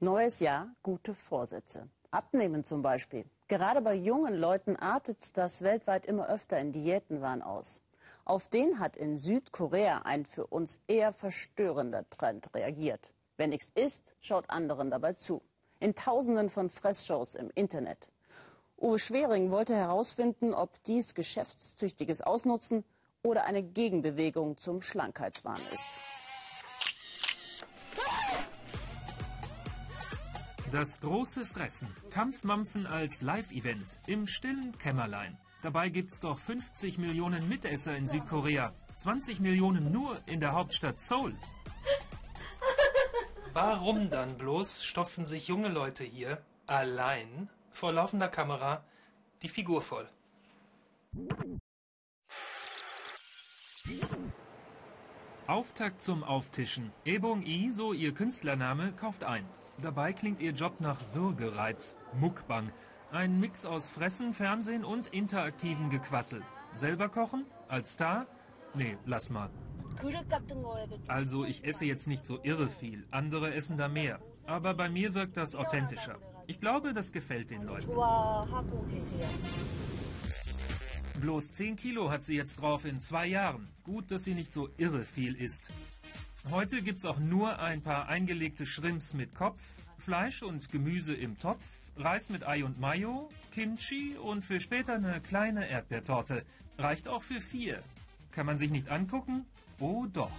Neues 0.00 0.40
Jahr, 0.40 0.68
gute 0.82 1.14
Vorsätze. 1.14 1.88
Abnehmen 2.10 2.64
zum 2.64 2.82
Beispiel. 2.82 3.24
Gerade 3.48 3.80
bei 3.80 3.94
jungen 3.94 4.34
Leuten 4.34 4.76
artet 4.76 5.38
das 5.38 5.62
weltweit 5.62 6.04
immer 6.04 6.28
öfter 6.28 6.58
in 6.58 6.70
Diätenwahn 6.70 7.40
aus. 7.40 7.80
Auf 8.26 8.48
den 8.48 8.78
hat 8.78 8.98
in 8.98 9.16
Südkorea 9.16 10.02
ein 10.02 10.26
für 10.26 10.48
uns 10.48 10.80
eher 10.86 11.14
verstörender 11.14 12.04
Trend 12.10 12.54
reagiert. 12.54 13.14
Wer 13.38 13.46
nichts 13.46 13.72
isst, 13.74 14.14
schaut 14.20 14.50
anderen 14.50 14.90
dabei 14.90 15.14
zu 15.14 15.40
in 15.80 15.94
Tausenden 15.94 16.50
von 16.50 16.68
Fressshows 16.68 17.34
im 17.34 17.50
Internet. 17.54 18.10
Uwe 18.76 18.98
Schwering 18.98 19.50
wollte 19.50 19.74
herausfinden, 19.74 20.52
ob 20.52 20.82
dies 20.84 21.14
geschäftstüchtiges 21.14 22.20
Ausnutzen 22.20 22.84
oder 23.22 23.44
eine 23.44 23.62
Gegenbewegung 23.62 24.58
zum 24.58 24.82
Schlankheitswahn 24.82 25.60
ist. 25.72 25.88
Das 30.72 31.00
große 31.00 31.46
Fressen. 31.46 31.88
Kampfmampfen 32.10 32.86
als 32.86 33.22
Live-Event 33.22 34.00
im 34.06 34.26
stillen 34.26 34.76
Kämmerlein. 34.78 35.38
Dabei 35.62 35.88
gibt's 35.90 36.18
doch 36.18 36.38
50 36.38 36.98
Millionen 36.98 37.48
Mitesser 37.48 37.96
in 37.96 38.08
Südkorea. 38.08 38.72
20 38.96 39.38
Millionen 39.40 39.92
nur 39.92 40.20
in 40.26 40.40
der 40.40 40.52
Hauptstadt 40.52 40.98
Seoul. 40.98 41.36
Warum 43.52 44.10
dann 44.10 44.36
bloß 44.36 44.84
stopfen 44.84 45.24
sich 45.24 45.46
junge 45.46 45.68
Leute 45.68 46.02
hier 46.02 46.42
allein 46.66 47.48
vor 47.70 47.92
laufender 47.92 48.28
Kamera 48.28 48.82
die 49.42 49.48
Figur 49.48 49.82
voll? 49.82 50.08
Auftakt 55.46 56.02
zum 56.02 56.24
Auftischen. 56.24 56.92
Ebung 57.04 57.46
I, 57.46 57.70
so 57.70 57.92
ihr 57.92 58.12
Künstlername, 58.12 58.92
kauft 58.92 59.22
ein. 59.22 59.48
Dabei 59.82 60.12
klingt 60.12 60.40
ihr 60.40 60.52
Job 60.52 60.80
nach 60.80 61.00
Würgereiz, 61.12 61.96
Muckbang. 62.18 62.70
Ein 63.12 63.38
Mix 63.38 63.66
aus 63.66 63.90
Fressen, 63.90 64.32
Fernsehen 64.32 64.84
und 64.84 65.08
interaktivem 65.08 65.90
Gequassel. 65.90 66.42
Selber 66.74 67.08
kochen? 67.08 67.44
Als 67.68 67.92
Star? 67.92 68.26
Nee, 68.74 68.96
lass 69.04 69.30
mal. 69.30 69.50
Also 71.08 71.44
ich 71.44 71.64
esse 71.64 71.84
jetzt 71.84 72.06
nicht 72.06 72.26
so 72.26 72.38
irre 72.42 72.68
viel, 72.68 73.06
andere 73.10 73.54
essen 73.54 73.76
da 73.76 73.88
mehr. 73.88 74.20
Aber 74.46 74.74
bei 74.74 74.88
mir 74.88 75.14
wirkt 75.14 75.36
das 75.36 75.54
authentischer. 75.54 76.18
Ich 76.46 76.60
glaube, 76.60 76.94
das 76.94 77.12
gefällt 77.12 77.50
den 77.50 77.62
Leuten. 77.62 77.88
Bloß 81.20 81.52
10 81.52 81.76
Kilo 81.76 82.10
hat 82.10 82.24
sie 82.24 82.36
jetzt 82.36 82.60
drauf 82.60 82.84
in 82.84 83.00
zwei 83.00 83.26
Jahren. 83.26 83.68
Gut, 83.84 84.10
dass 84.10 84.24
sie 84.24 84.34
nicht 84.34 84.52
so 84.52 84.68
irre 84.76 85.02
viel 85.02 85.34
isst. 85.34 85.72
Heute 86.50 86.80
gibt's 86.80 87.04
auch 87.04 87.18
nur 87.18 87.58
ein 87.58 87.82
paar 87.82 88.08
eingelegte 88.08 88.66
Shrimps 88.66 89.14
mit 89.14 89.34
Kopf, 89.34 89.60
Fleisch 89.98 90.44
und 90.44 90.70
Gemüse 90.70 91.12
im 91.12 91.36
Topf, 91.38 91.64
Reis 91.96 92.30
mit 92.30 92.46
Ei 92.46 92.64
und 92.64 92.78
Mayo, 92.78 93.28
Kimchi 93.50 94.16
und 94.16 94.44
für 94.44 94.60
später 94.60 94.94
eine 94.94 95.20
kleine 95.20 95.68
Erdbeertorte. 95.68 96.44
Reicht 96.78 97.08
auch 97.08 97.22
für 97.22 97.40
vier. 97.40 97.82
Kann 98.30 98.46
man 98.46 98.58
sich 98.58 98.70
nicht 98.70 98.90
angucken? 98.90 99.44
Oh 99.80 100.06
doch. 100.06 100.30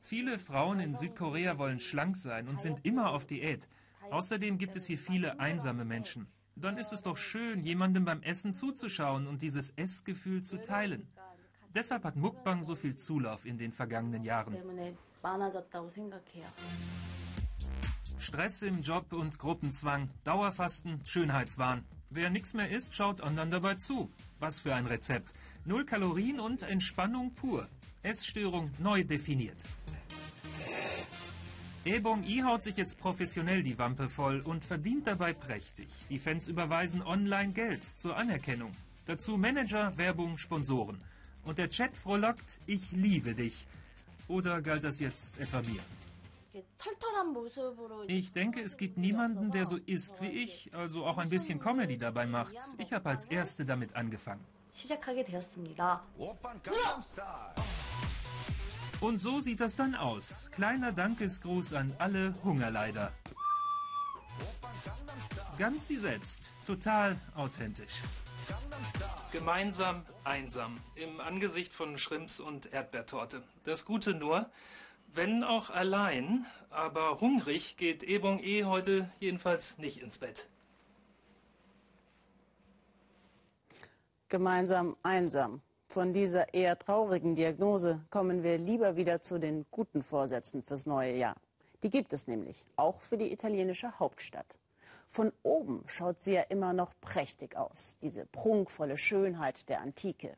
Viele 0.00 0.38
Frauen 0.38 0.78
in 0.78 0.94
Südkorea 0.94 1.58
wollen 1.58 1.80
schlank 1.80 2.16
sein 2.16 2.46
und 2.46 2.60
sind 2.60 2.84
immer 2.84 3.10
auf 3.10 3.26
Diät. 3.26 3.66
Außerdem 4.10 4.56
gibt 4.56 4.76
es 4.76 4.86
hier 4.86 4.98
viele 4.98 5.40
einsame 5.40 5.84
Menschen. 5.84 6.28
Dann 6.54 6.78
ist 6.78 6.92
es 6.92 7.02
doch 7.02 7.16
schön, 7.16 7.64
jemandem 7.64 8.04
beim 8.04 8.22
Essen 8.22 8.52
zuzuschauen 8.52 9.26
und 9.26 9.42
dieses 9.42 9.70
Essgefühl 9.70 10.42
zu 10.42 10.62
teilen. 10.62 11.08
Deshalb 11.74 12.04
hat 12.04 12.16
Mukbang 12.16 12.62
so 12.62 12.74
viel 12.74 12.96
Zulauf 12.96 13.44
in 13.44 13.58
den 13.58 13.72
vergangenen 13.72 14.22
Jahren. 14.22 14.56
Stress 18.18 18.62
im 18.62 18.80
Job 18.82 19.12
und 19.12 19.38
Gruppenzwang, 19.38 20.08
Dauerfasten, 20.22 21.00
Schönheitswahn. 21.04 21.84
Wer 22.10 22.30
nichts 22.30 22.54
mehr 22.54 22.70
isst, 22.70 22.94
schaut 22.94 23.20
anderen 23.20 23.50
dabei 23.50 23.74
zu. 23.74 24.08
Was 24.38 24.60
für 24.60 24.74
ein 24.74 24.86
Rezept. 24.86 25.32
Null 25.64 25.84
Kalorien 25.84 26.38
und 26.38 26.62
Entspannung 26.62 27.34
pur. 27.34 27.68
Essstörung 28.02 28.70
neu 28.78 29.02
definiert. 29.02 29.64
Ebong 31.84 32.24
I 32.24 32.42
haut 32.44 32.62
sich 32.62 32.76
jetzt 32.76 32.98
professionell 32.98 33.62
die 33.62 33.78
Wampe 33.78 34.08
voll 34.08 34.40
und 34.40 34.64
verdient 34.64 35.06
dabei 35.06 35.32
prächtig. 35.32 35.88
Die 36.08 36.18
Fans 36.18 36.48
überweisen 36.48 37.02
online 37.02 37.52
Geld 37.52 37.84
zur 37.98 38.16
Anerkennung. 38.16 38.72
Dazu 39.06 39.36
Manager, 39.36 39.96
Werbung, 39.98 40.38
Sponsoren. 40.38 41.02
Und 41.44 41.58
der 41.58 41.68
Chat 41.68 41.96
frohlockt, 41.96 42.58
ich 42.66 42.92
liebe 42.92 43.34
dich. 43.34 43.66
Oder 44.28 44.62
galt 44.62 44.84
das 44.84 44.98
jetzt 44.98 45.38
etwa 45.38 45.60
mir? 45.62 45.80
Ich 48.06 48.32
denke, 48.32 48.60
es 48.62 48.76
gibt 48.76 48.96
niemanden, 48.96 49.50
der 49.50 49.66
so 49.66 49.76
ist 49.76 50.20
wie 50.22 50.28
ich, 50.28 50.70
also 50.72 51.04
auch 51.04 51.18
ein 51.18 51.28
bisschen 51.28 51.58
Comedy 51.58 51.98
dabei 51.98 52.26
macht. 52.26 52.54
Ich 52.78 52.92
habe 52.92 53.10
als 53.10 53.24
Erste 53.26 53.64
damit 53.64 53.96
angefangen. 53.96 54.44
Und 59.00 59.20
so 59.20 59.40
sieht 59.40 59.60
das 59.60 59.76
dann 59.76 59.94
aus. 59.94 60.50
Kleiner 60.52 60.92
Dankesgruß 60.92 61.72
an 61.72 61.92
alle 61.98 62.34
Hungerleider. 62.44 63.12
Ganz 65.58 65.88
sie 65.88 65.96
selbst, 65.96 66.54
total 66.66 67.16
authentisch. 67.34 68.02
Gemeinsam, 69.34 70.06
einsam, 70.22 70.80
im 70.94 71.20
Angesicht 71.20 71.72
von 71.72 71.98
Schrimps 71.98 72.38
und 72.38 72.72
Erdbeertorte. 72.72 73.42
Das 73.64 73.84
Gute 73.84 74.14
nur, 74.14 74.48
wenn 75.12 75.42
auch 75.42 75.70
allein, 75.70 76.46
aber 76.70 77.20
hungrig 77.20 77.76
geht 77.76 78.04
Ebong 78.04 78.38
E 78.38 78.62
heute 78.62 79.10
jedenfalls 79.18 79.76
nicht 79.76 80.00
ins 80.00 80.18
Bett. 80.18 80.48
Gemeinsam, 84.28 84.96
einsam. 85.02 85.62
Von 85.88 86.12
dieser 86.12 86.54
eher 86.54 86.78
traurigen 86.78 87.34
Diagnose 87.34 88.04
kommen 88.10 88.44
wir 88.44 88.58
lieber 88.58 88.94
wieder 88.94 89.20
zu 89.20 89.40
den 89.40 89.66
guten 89.72 90.04
Vorsätzen 90.04 90.62
fürs 90.62 90.86
neue 90.86 91.16
Jahr. 91.16 91.34
Die 91.82 91.90
gibt 91.90 92.12
es 92.12 92.28
nämlich, 92.28 92.64
auch 92.76 93.02
für 93.02 93.18
die 93.18 93.32
italienische 93.32 93.98
Hauptstadt. 93.98 94.46
Von 95.14 95.32
oben 95.44 95.84
schaut 95.86 96.24
sie 96.24 96.32
ja 96.32 96.40
immer 96.40 96.72
noch 96.72 96.92
prächtig 97.00 97.56
aus, 97.56 97.98
diese 98.02 98.26
prunkvolle 98.26 98.98
Schönheit 98.98 99.68
der 99.68 99.80
Antike, 99.80 100.36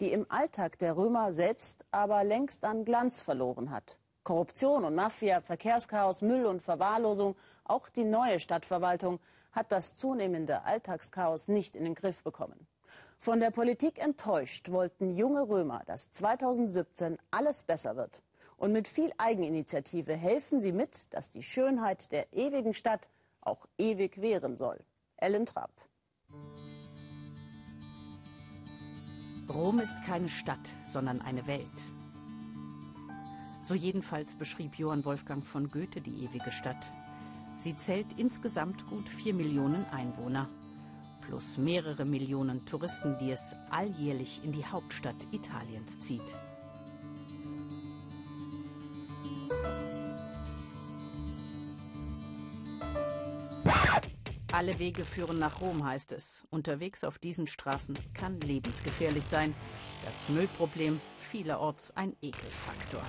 die 0.00 0.10
im 0.10 0.28
Alltag 0.28 0.80
der 0.80 0.96
Römer 0.96 1.32
selbst 1.32 1.84
aber 1.92 2.24
längst 2.24 2.64
an 2.64 2.84
Glanz 2.84 3.22
verloren 3.22 3.70
hat. 3.70 4.00
Korruption 4.24 4.82
und 4.82 4.96
Mafia, 4.96 5.40
Verkehrschaos, 5.40 6.22
Müll 6.22 6.44
und 6.44 6.60
Verwahrlosung, 6.60 7.36
auch 7.62 7.88
die 7.88 8.02
neue 8.02 8.40
Stadtverwaltung 8.40 9.20
hat 9.52 9.70
das 9.70 9.94
zunehmende 9.94 10.64
Alltagschaos 10.64 11.46
nicht 11.46 11.76
in 11.76 11.84
den 11.84 11.94
Griff 11.94 12.24
bekommen. 12.24 12.66
Von 13.20 13.38
der 13.38 13.52
Politik 13.52 14.02
enttäuscht 14.02 14.72
wollten 14.72 15.14
junge 15.14 15.48
Römer, 15.48 15.84
dass 15.86 16.10
2017 16.10 17.16
alles 17.30 17.62
besser 17.62 17.94
wird. 17.94 18.24
Und 18.56 18.72
mit 18.72 18.88
viel 18.88 19.12
Eigeninitiative 19.18 20.14
helfen 20.14 20.60
sie 20.60 20.72
mit, 20.72 21.14
dass 21.14 21.30
die 21.30 21.44
Schönheit 21.44 22.10
der 22.10 22.32
ewigen 22.32 22.74
Stadt 22.74 23.08
auch 23.46 23.66
ewig 23.78 24.20
währen 24.20 24.56
soll. 24.56 24.78
Ellen 25.16 25.46
Trapp. 25.46 25.72
Rom 29.48 29.78
ist 29.78 29.94
keine 30.04 30.28
Stadt, 30.28 30.72
sondern 30.84 31.20
eine 31.20 31.46
Welt. 31.46 31.66
So 33.62 33.74
jedenfalls 33.74 34.34
beschrieb 34.34 34.78
Johann 34.78 35.04
Wolfgang 35.04 35.44
von 35.44 35.70
Goethe 35.70 36.00
die 36.00 36.24
ewige 36.24 36.52
Stadt. 36.52 36.90
Sie 37.58 37.76
zählt 37.76 38.06
insgesamt 38.18 38.86
gut 38.86 39.08
vier 39.08 39.34
Millionen 39.34 39.84
Einwohner 39.86 40.48
plus 41.26 41.58
mehrere 41.58 42.04
Millionen 42.04 42.64
Touristen, 42.66 43.16
die 43.18 43.30
es 43.30 43.54
alljährlich 43.70 44.40
in 44.44 44.52
die 44.52 44.64
Hauptstadt 44.64 45.26
Italiens 45.32 45.98
zieht. 46.00 46.34
Alle 54.56 54.78
Wege 54.78 55.04
führen 55.04 55.38
nach 55.38 55.60
Rom, 55.60 55.84
heißt 55.84 56.12
es. 56.12 56.42
Unterwegs 56.48 57.04
auf 57.04 57.18
diesen 57.18 57.46
Straßen 57.46 57.94
kann 58.14 58.40
lebensgefährlich 58.40 59.24
sein. 59.24 59.54
Das 60.02 60.30
Müllproblem 60.30 60.98
vielerorts 61.14 61.94
ein 61.94 62.16
Ekelfaktor. 62.22 63.02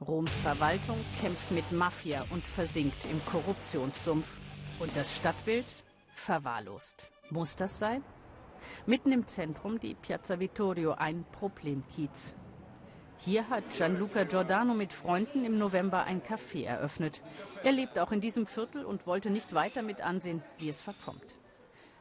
Roms 0.00 0.34
Verwaltung 0.38 0.96
kämpft 1.20 1.50
mit 1.50 1.70
Mafia 1.72 2.24
und 2.30 2.42
versinkt 2.42 3.04
im 3.04 3.22
Korruptionssumpf. 3.26 4.38
Und 4.78 4.96
das 4.96 5.14
Stadtbild 5.14 5.66
verwahrlost. 6.14 7.10
Muss 7.28 7.56
das 7.56 7.78
sein? 7.78 8.02
Mitten 8.86 9.12
im 9.12 9.26
Zentrum 9.26 9.78
die 9.78 9.94
Piazza 9.94 10.40
Vittorio, 10.40 10.92
ein 10.92 11.26
Problemkiez. 11.32 12.34
Hier 13.22 13.50
hat 13.50 13.64
Gianluca 13.68 14.24
Giordano 14.24 14.72
mit 14.72 14.94
Freunden 14.94 15.44
im 15.44 15.58
November 15.58 16.04
ein 16.04 16.22
Café 16.22 16.64
eröffnet. 16.64 17.20
Er 17.62 17.72
lebt 17.72 17.98
auch 17.98 18.12
in 18.12 18.22
diesem 18.22 18.46
Viertel 18.46 18.82
und 18.82 19.06
wollte 19.06 19.28
nicht 19.28 19.52
weiter 19.52 19.82
mit 19.82 20.00
ansehen, 20.00 20.42
wie 20.56 20.70
es 20.70 20.80
verkommt. 20.80 21.22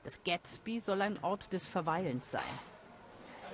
Das 0.05 0.23
Gatsby 0.23 0.79
soll 0.79 1.01
ein 1.01 1.21
Ort 1.21 1.51
des 1.51 1.67
Verweilens 1.67 2.31
sein. 2.31 2.41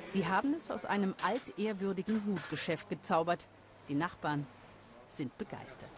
Sie 0.05 0.27
haben 0.27 0.53
es 0.53 0.69
aus 0.69 0.85
einem 0.85 1.15
altehrwürdigen 1.23 2.23
Hutgeschäft 2.27 2.87
gezaubert. 2.87 3.47
Die 3.89 3.95
Nachbarn 3.95 4.45
sind 5.07 5.35
begeistert. 5.39 5.89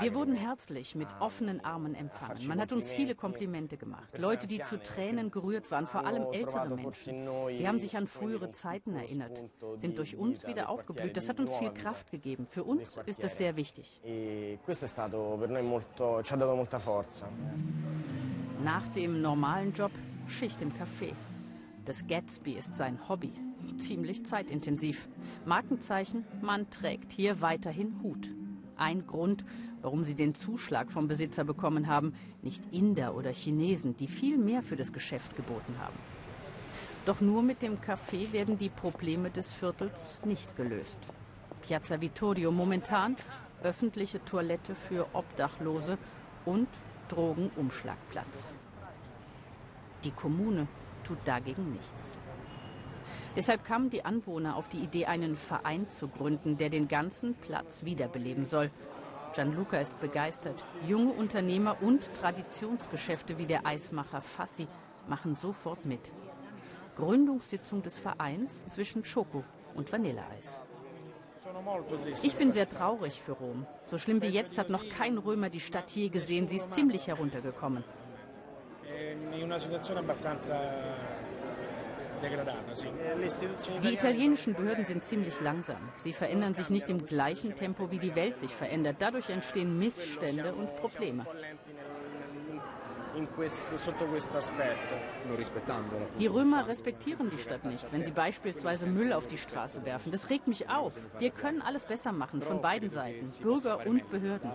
Wir 0.00 0.14
wurden 0.14 0.34
herzlich 0.34 0.94
mit 0.94 1.08
offenen 1.18 1.62
Armen 1.64 1.94
empfangen. 1.94 2.46
Man 2.46 2.60
hat 2.60 2.72
uns 2.72 2.90
viele 2.90 3.14
Komplimente 3.14 3.76
gemacht. 3.76 4.08
Leute, 4.16 4.46
die 4.46 4.62
zu 4.62 4.80
Tränen 4.82 5.30
gerührt 5.30 5.70
waren, 5.70 5.86
vor 5.86 6.06
allem 6.06 6.32
ältere 6.32 6.68
Menschen. 6.68 7.28
Sie 7.52 7.68
haben 7.68 7.78
sich 7.78 7.96
an 7.96 8.06
frühere 8.06 8.52
Zeiten 8.52 8.94
erinnert, 8.94 9.42
sind 9.76 9.98
durch 9.98 10.16
uns 10.16 10.46
wieder 10.46 10.68
aufgeblüht. 10.68 11.16
Das 11.16 11.28
hat 11.28 11.40
uns 11.40 11.54
viel 11.56 11.72
Kraft 11.72 12.10
gegeben. 12.10 12.46
Für 12.46 12.64
uns 12.64 12.96
ist 13.06 13.22
das 13.22 13.36
sehr 13.36 13.56
wichtig. 13.56 14.00
Nach 18.64 18.88
dem 18.88 19.22
normalen 19.22 19.72
Job 19.72 19.92
Schicht 20.26 20.62
im 20.62 20.70
Café. 20.72 21.12
Das 21.84 22.06
Gatsby 22.06 22.52
ist 22.52 22.76
sein 22.76 23.08
Hobby 23.08 23.32
ziemlich 23.80 24.24
zeitintensiv. 24.24 25.08
Markenzeichen, 25.44 26.24
man 26.42 26.70
trägt 26.70 27.12
hier 27.12 27.40
weiterhin 27.40 28.00
Hut. 28.02 28.28
Ein 28.76 29.06
Grund, 29.06 29.44
warum 29.82 30.04
sie 30.04 30.14
den 30.14 30.34
Zuschlag 30.34 30.92
vom 30.92 31.08
Besitzer 31.08 31.44
bekommen 31.44 31.86
haben, 31.86 32.14
nicht 32.42 32.62
Inder 32.72 33.14
oder 33.14 33.32
Chinesen, 33.32 33.96
die 33.96 34.06
viel 34.06 34.38
mehr 34.38 34.62
für 34.62 34.76
das 34.76 34.92
Geschäft 34.92 35.36
geboten 35.36 35.74
haben. 35.78 35.96
Doch 37.06 37.20
nur 37.20 37.42
mit 37.42 37.62
dem 37.62 37.78
Café 37.80 38.32
werden 38.32 38.58
die 38.58 38.68
Probleme 38.68 39.30
des 39.30 39.52
Viertels 39.52 40.18
nicht 40.24 40.54
gelöst. 40.56 40.98
Piazza 41.62 42.00
Vittorio 42.00 42.52
momentan 42.52 43.16
öffentliche 43.62 44.24
Toilette 44.24 44.74
für 44.74 45.06
Obdachlose 45.12 45.98
und 46.44 46.68
Drogenumschlagplatz. 47.08 48.52
Die 50.04 50.10
Kommune 50.10 50.66
tut 51.04 51.18
dagegen 51.24 51.72
nichts. 51.72 52.16
Deshalb 53.36 53.64
kamen 53.64 53.90
die 53.90 54.04
Anwohner 54.04 54.56
auf 54.56 54.68
die 54.68 54.78
Idee, 54.78 55.06
einen 55.06 55.36
Verein 55.36 55.88
zu 55.88 56.08
gründen, 56.08 56.56
der 56.56 56.68
den 56.68 56.88
ganzen 56.88 57.34
Platz 57.34 57.84
wiederbeleben 57.84 58.46
soll. 58.46 58.70
Gianluca 59.34 59.78
ist 59.78 60.00
begeistert. 60.00 60.64
Junge 60.86 61.12
Unternehmer 61.12 61.76
und 61.80 62.12
Traditionsgeschäfte 62.14 63.38
wie 63.38 63.46
der 63.46 63.66
Eismacher 63.66 64.20
Fassi 64.20 64.66
machen 65.06 65.36
sofort 65.36 65.84
mit. 65.84 66.10
Gründungssitzung 66.96 67.82
des 67.82 67.98
Vereins 67.98 68.66
zwischen 68.66 69.04
Schoko 69.04 69.44
und 69.74 69.92
Vanilleeis. 69.92 70.60
Ich 72.22 72.36
bin 72.36 72.52
sehr 72.52 72.68
traurig 72.68 73.20
für 73.20 73.32
Rom. 73.32 73.66
So 73.86 73.98
schlimm 73.98 74.22
wie 74.22 74.28
jetzt 74.28 74.58
hat 74.58 74.70
noch 74.70 74.88
kein 74.88 75.18
Römer 75.18 75.48
die 75.48 75.60
Stadt 75.60 75.90
je 75.90 76.08
gesehen. 76.08 76.48
Sie 76.48 76.56
ist 76.56 76.72
ziemlich 76.72 77.06
heruntergekommen. 77.06 77.84
Die 83.82 83.92
italienischen 83.92 84.54
Behörden 84.54 84.86
sind 84.86 85.04
ziemlich 85.04 85.40
langsam. 85.40 85.80
Sie 85.98 86.12
verändern 86.12 86.54
sich 86.54 86.70
nicht 86.70 86.90
im 86.90 87.06
gleichen 87.06 87.54
Tempo, 87.54 87.90
wie 87.90 87.98
die 87.98 88.14
Welt 88.14 88.38
sich 88.40 88.54
verändert. 88.54 88.96
Dadurch 88.98 89.30
entstehen 89.30 89.78
Missstände 89.78 90.54
und 90.54 90.76
Probleme. 90.76 91.26
Die 96.18 96.26
Römer 96.26 96.68
respektieren 96.68 97.30
die 97.30 97.38
Stadt 97.38 97.64
nicht, 97.64 97.92
wenn 97.92 98.04
sie 98.04 98.12
beispielsweise 98.12 98.86
Müll 98.86 99.12
auf 99.12 99.26
die 99.26 99.38
Straße 99.38 99.84
werfen. 99.84 100.12
Das 100.12 100.30
regt 100.30 100.46
mich 100.46 100.68
auf. 100.68 100.96
Wir 101.18 101.30
können 101.30 101.60
alles 101.62 101.84
besser 101.84 102.12
machen, 102.12 102.40
von 102.40 102.62
beiden 102.62 102.90
Seiten, 102.90 103.28
Bürger 103.42 103.84
und 103.86 104.08
Behörden. 104.10 104.50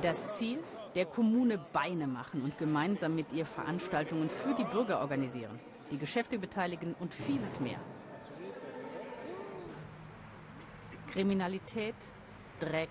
Das 0.00 0.28
Ziel? 0.28 0.58
Der 0.94 1.06
Kommune 1.06 1.58
Beine 1.58 2.06
machen 2.06 2.42
und 2.42 2.56
gemeinsam 2.58 3.14
mit 3.14 3.32
ihr 3.32 3.46
Veranstaltungen 3.46 4.30
für 4.30 4.54
die 4.54 4.64
Bürger 4.64 5.00
organisieren, 5.00 5.58
die 5.90 5.98
Geschäfte 5.98 6.38
beteiligen 6.38 6.94
und 6.98 7.14
vieles 7.14 7.60
mehr. 7.60 7.78
Kriminalität, 11.08 11.94
Dreck, 12.58 12.90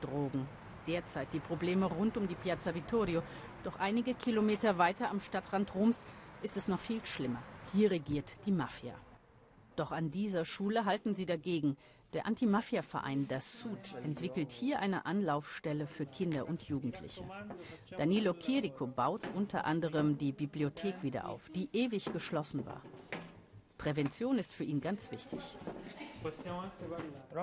Drogen. 0.00 0.46
Derzeit 0.86 1.32
die 1.32 1.40
Probleme 1.40 1.86
rund 1.86 2.16
um 2.16 2.26
die 2.26 2.34
Piazza 2.34 2.74
Vittorio. 2.74 3.22
Doch 3.62 3.78
einige 3.78 4.14
Kilometer 4.14 4.78
weiter 4.78 5.10
am 5.10 5.20
Stadtrand 5.20 5.74
Roms 5.74 6.04
ist 6.42 6.56
es 6.56 6.66
noch 6.68 6.80
viel 6.80 7.04
schlimmer. 7.04 7.42
Hier 7.72 7.90
regiert 7.90 8.30
die 8.46 8.52
Mafia. 8.52 8.94
Doch 9.76 9.92
an 9.92 10.10
dieser 10.10 10.44
Schule 10.44 10.84
halten 10.84 11.14
sie 11.14 11.26
dagegen. 11.26 11.76
Der 12.12 12.26
Anti-Mafia-Verein 12.26 13.26
Das 13.26 13.60
Sud 13.60 13.94
entwickelt 14.04 14.50
hier 14.50 14.80
eine 14.80 15.06
Anlaufstelle 15.06 15.86
für 15.86 16.04
Kinder 16.04 16.46
und 16.46 16.62
Jugendliche. 16.62 17.24
Danilo 17.96 18.34
Chirico 18.34 18.86
baut 18.86 19.22
unter 19.34 19.64
anderem 19.64 20.18
die 20.18 20.32
Bibliothek 20.32 21.02
wieder 21.02 21.26
auf, 21.26 21.48
die 21.48 21.70
ewig 21.72 22.12
geschlossen 22.12 22.66
war. 22.66 22.82
Prävention 23.78 24.38
ist 24.38 24.52
für 24.52 24.64
ihn 24.64 24.82
ganz 24.82 25.10
wichtig. 25.10 25.40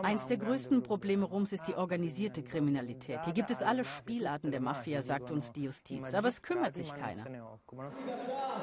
Eins 0.04 0.28
der 0.28 0.38
größten 0.38 0.84
Probleme 0.84 1.26
Roms 1.26 1.54
ist 1.54 1.68
die 1.68 1.76
organisierte 1.76 2.44
Kriminalität. 2.44 3.26
Hier 3.26 3.34
gibt 3.34 3.52
es 3.52 3.62
alle 3.62 3.84
Spielarten 3.84 4.52
der 4.52 4.62
Mafia, 4.62 5.02
sagt 5.02 5.32
uns 5.32 5.52
die 5.52 5.64
Justiz. 5.64 6.14
Aber 6.14 6.28
es 6.28 6.42
kümmert 6.42 6.76
sich 6.76 6.94
keiner. 6.94 7.26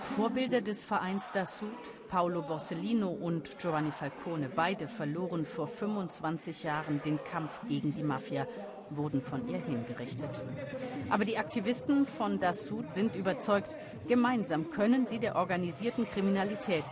Vorbilder 0.01 0.61
des 0.61 0.85
Vereins 0.85 1.31
da 1.33 1.47
Sud, 1.47 1.71
Paolo 2.09 2.43
Borsellino 2.43 3.09
und 3.11 3.59
Giovanni 3.59 3.93
Falcone, 3.93 4.49
beide 4.49 4.89
verloren 4.89 5.45
vor 5.45 5.67
25 5.67 6.63
Jahren 6.63 7.03
den 7.05 7.23
Kampf 7.25 7.61
gegen 7.67 7.95
die 7.95 8.03
Mafia 8.03 8.47
wurden 8.91 9.21
von 9.21 9.49
ihr 9.49 9.59
hingerichtet. 9.59 10.31
Aber 11.11 11.25
die 11.25 11.39
Aktivisten 11.39 12.07
von 12.07 12.39
Das 12.39 12.67
Sud 12.67 12.93
sind 12.93 13.17
überzeugt, 13.17 13.77
gemeinsam 14.07 14.71
können 14.71 15.07
sie 15.07 15.19
der 15.19 15.37
organisierten 15.37 16.07
Kriminalität 16.07 16.85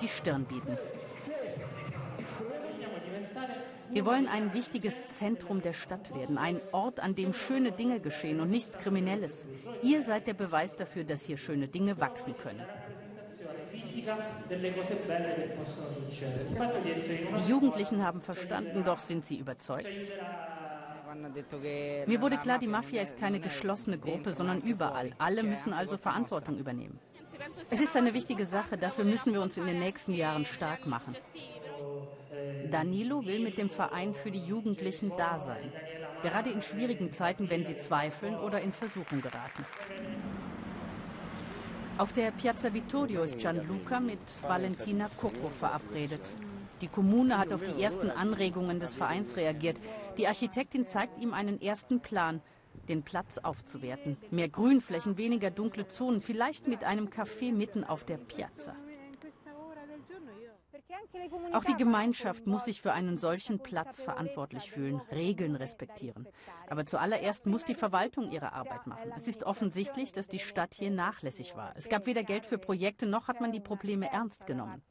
die 0.00 0.08
Stirn 0.08 0.44
bieten. 0.44 0.78
Wir 3.90 4.04
wollen 4.04 4.28
ein 4.28 4.54
wichtiges 4.54 5.06
Zentrum 5.06 5.62
der 5.62 5.72
Stadt 5.72 6.14
werden, 6.14 6.38
ein 6.38 6.60
Ort, 6.72 7.00
an 7.00 7.14
dem 7.14 7.32
schöne 7.32 7.72
Dinge 7.72 8.00
geschehen 8.00 8.40
und 8.40 8.50
nichts 8.50 8.78
Kriminelles. 8.78 9.46
Ihr 9.82 10.02
seid 10.02 10.26
der 10.26 10.34
Beweis 10.34 10.76
dafür, 10.76 11.04
dass 11.04 11.24
hier 11.24 11.36
schöne 11.36 11.68
Dinge 11.68 11.98
wachsen 11.98 12.34
können. 12.36 12.62
Die 17.36 17.50
Jugendlichen 17.50 18.04
haben 18.04 18.20
verstanden, 18.20 18.84
doch 18.84 18.98
sind 18.98 19.24
sie 19.24 19.36
überzeugt. 19.36 19.88
Mir 22.06 22.20
wurde 22.20 22.36
klar, 22.38 22.58
die 22.58 22.66
Mafia 22.66 23.02
ist 23.02 23.18
keine 23.18 23.40
geschlossene 23.40 23.98
Gruppe, 23.98 24.32
sondern 24.32 24.60
überall. 24.60 25.12
Alle 25.18 25.42
müssen 25.42 25.72
also 25.72 25.96
Verantwortung 25.96 26.58
übernehmen. 26.58 26.98
Es 27.70 27.80
ist 27.80 27.96
eine 27.96 28.14
wichtige 28.14 28.44
Sache, 28.44 28.76
dafür 28.76 29.04
müssen 29.04 29.32
wir 29.32 29.40
uns 29.40 29.56
in 29.56 29.66
den 29.66 29.78
nächsten 29.78 30.12
Jahren 30.12 30.44
stark 30.44 30.86
machen. 30.86 31.16
Danilo 32.68 33.24
will 33.24 33.40
mit 33.40 33.58
dem 33.58 33.70
Verein 33.70 34.14
für 34.14 34.30
die 34.30 34.44
Jugendlichen 34.44 35.12
da 35.16 35.38
sein. 35.40 35.72
Gerade 36.22 36.50
in 36.50 36.62
schwierigen 36.62 37.12
Zeiten, 37.12 37.50
wenn 37.50 37.64
sie 37.64 37.76
zweifeln 37.76 38.36
oder 38.36 38.60
in 38.60 38.72
Versuchung 38.72 39.20
geraten. 39.20 39.64
Auf 41.98 42.12
der 42.12 42.30
Piazza 42.30 42.72
Vittorio 42.72 43.24
ist 43.24 43.38
Gianluca 43.38 43.98
mit 43.98 44.20
Valentina 44.42 45.08
Coco 45.16 45.50
verabredet. 45.50 46.30
Die 46.80 46.86
Kommune 46.86 47.38
hat 47.38 47.52
auf 47.52 47.62
die 47.62 47.82
ersten 47.82 48.10
Anregungen 48.10 48.78
des 48.78 48.94
Vereins 48.94 49.36
reagiert. 49.36 49.80
Die 50.16 50.28
Architektin 50.28 50.86
zeigt 50.86 51.20
ihm 51.20 51.34
einen 51.34 51.60
ersten 51.60 52.00
Plan, 52.00 52.40
den 52.88 53.02
Platz 53.02 53.38
aufzuwerten. 53.38 54.16
Mehr 54.30 54.48
Grünflächen, 54.48 55.16
weniger 55.16 55.50
dunkle 55.50 55.88
Zonen, 55.88 56.20
vielleicht 56.20 56.68
mit 56.68 56.84
einem 56.84 57.08
Café 57.08 57.52
mitten 57.52 57.82
auf 57.82 58.04
der 58.04 58.18
Piazza. 58.18 58.76
Auch 61.52 61.64
die 61.64 61.74
Gemeinschaft 61.74 62.46
muss 62.46 62.64
sich 62.64 62.80
für 62.80 62.92
einen 62.92 63.18
solchen 63.18 63.58
Platz 63.60 64.02
verantwortlich 64.02 64.70
fühlen, 64.70 65.00
Regeln 65.10 65.56
respektieren. 65.56 66.26
Aber 66.68 66.86
zuallererst 66.86 67.46
muss 67.46 67.64
die 67.64 67.74
Verwaltung 67.74 68.30
ihre 68.30 68.52
Arbeit 68.52 68.86
machen. 68.86 69.12
Es 69.16 69.28
ist 69.28 69.44
offensichtlich, 69.44 70.12
dass 70.12 70.28
die 70.28 70.38
Stadt 70.38 70.74
hier 70.74 70.90
nachlässig 70.90 71.56
war. 71.56 71.72
Es 71.76 71.88
gab 71.88 72.06
weder 72.06 72.22
Geld 72.22 72.44
für 72.44 72.58
Projekte, 72.58 73.06
noch 73.06 73.28
hat 73.28 73.40
man 73.40 73.52
die 73.52 73.60
Probleme 73.60 74.10
ernst 74.12 74.46
genommen. 74.46 74.82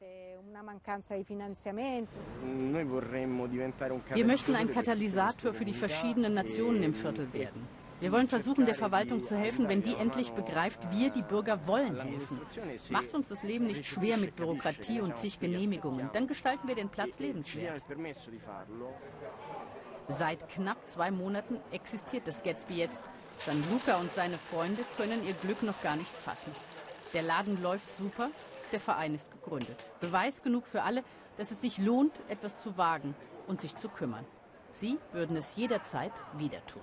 Wir 4.14 4.24
möchten 4.24 4.54
ein 4.54 4.70
Katalysator 4.70 5.52
für 5.52 5.64
die 5.64 5.74
verschiedenen 5.74 6.34
Nationen 6.34 6.82
im 6.82 6.94
Viertel 6.94 7.32
werden. 7.32 7.77
Wir 8.00 8.12
wollen 8.12 8.28
versuchen, 8.28 8.64
der 8.64 8.76
Verwaltung 8.76 9.24
zu 9.24 9.36
helfen, 9.36 9.68
wenn 9.68 9.82
die 9.82 9.94
endlich 9.94 10.30
begreift, 10.30 10.80
wir, 10.92 11.10
die 11.10 11.22
Bürger, 11.22 11.66
wollen 11.66 12.00
helfen. 12.00 12.40
Macht 12.90 13.12
uns 13.12 13.28
das 13.28 13.42
Leben 13.42 13.66
nicht 13.66 13.86
schwer 13.86 14.16
mit 14.16 14.36
Bürokratie 14.36 15.00
und 15.00 15.18
zig 15.18 15.40
Genehmigungen. 15.40 16.08
Dann 16.12 16.28
gestalten 16.28 16.68
wir 16.68 16.76
den 16.76 16.88
Platz 16.88 17.18
lebenswert. 17.18 17.82
Seit 20.08 20.48
knapp 20.48 20.88
zwei 20.88 21.10
Monaten 21.10 21.58
existiert 21.72 22.28
das 22.28 22.42
Gatsby 22.42 22.76
jetzt. 22.76 23.02
San 23.38 23.62
Luca 23.70 23.96
und 23.96 24.12
seine 24.12 24.38
Freunde 24.38 24.82
können 24.96 25.26
ihr 25.26 25.34
Glück 25.34 25.62
noch 25.62 25.80
gar 25.82 25.96
nicht 25.96 26.10
fassen. 26.10 26.52
Der 27.14 27.22
Laden 27.22 27.60
läuft 27.62 27.88
super, 27.96 28.30
der 28.72 28.80
Verein 28.80 29.14
ist 29.14 29.30
gegründet. 29.30 29.76
Beweis 30.00 30.42
genug 30.42 30.66
für 30.66 30.82
alle, 30.82 31.02
dass 31.36 31.50
es 31.50 31.60
sich 31.60 31.78
lohnt, 31.78 32.12
etwas 32.28 32.60
zu 32.60 32.78
wagen 32.78 33.14
und 33.46 33.60
sich 33.60 33.76
zu 33.76 33.88
kümmern. 33.88 34.24
Sie 34.72 34.98
würden 35.12 35.36
es 35.36 35.56
jederzeit 35.56 36.12
wieder 36.36 36.64
tun. 36.66 36.82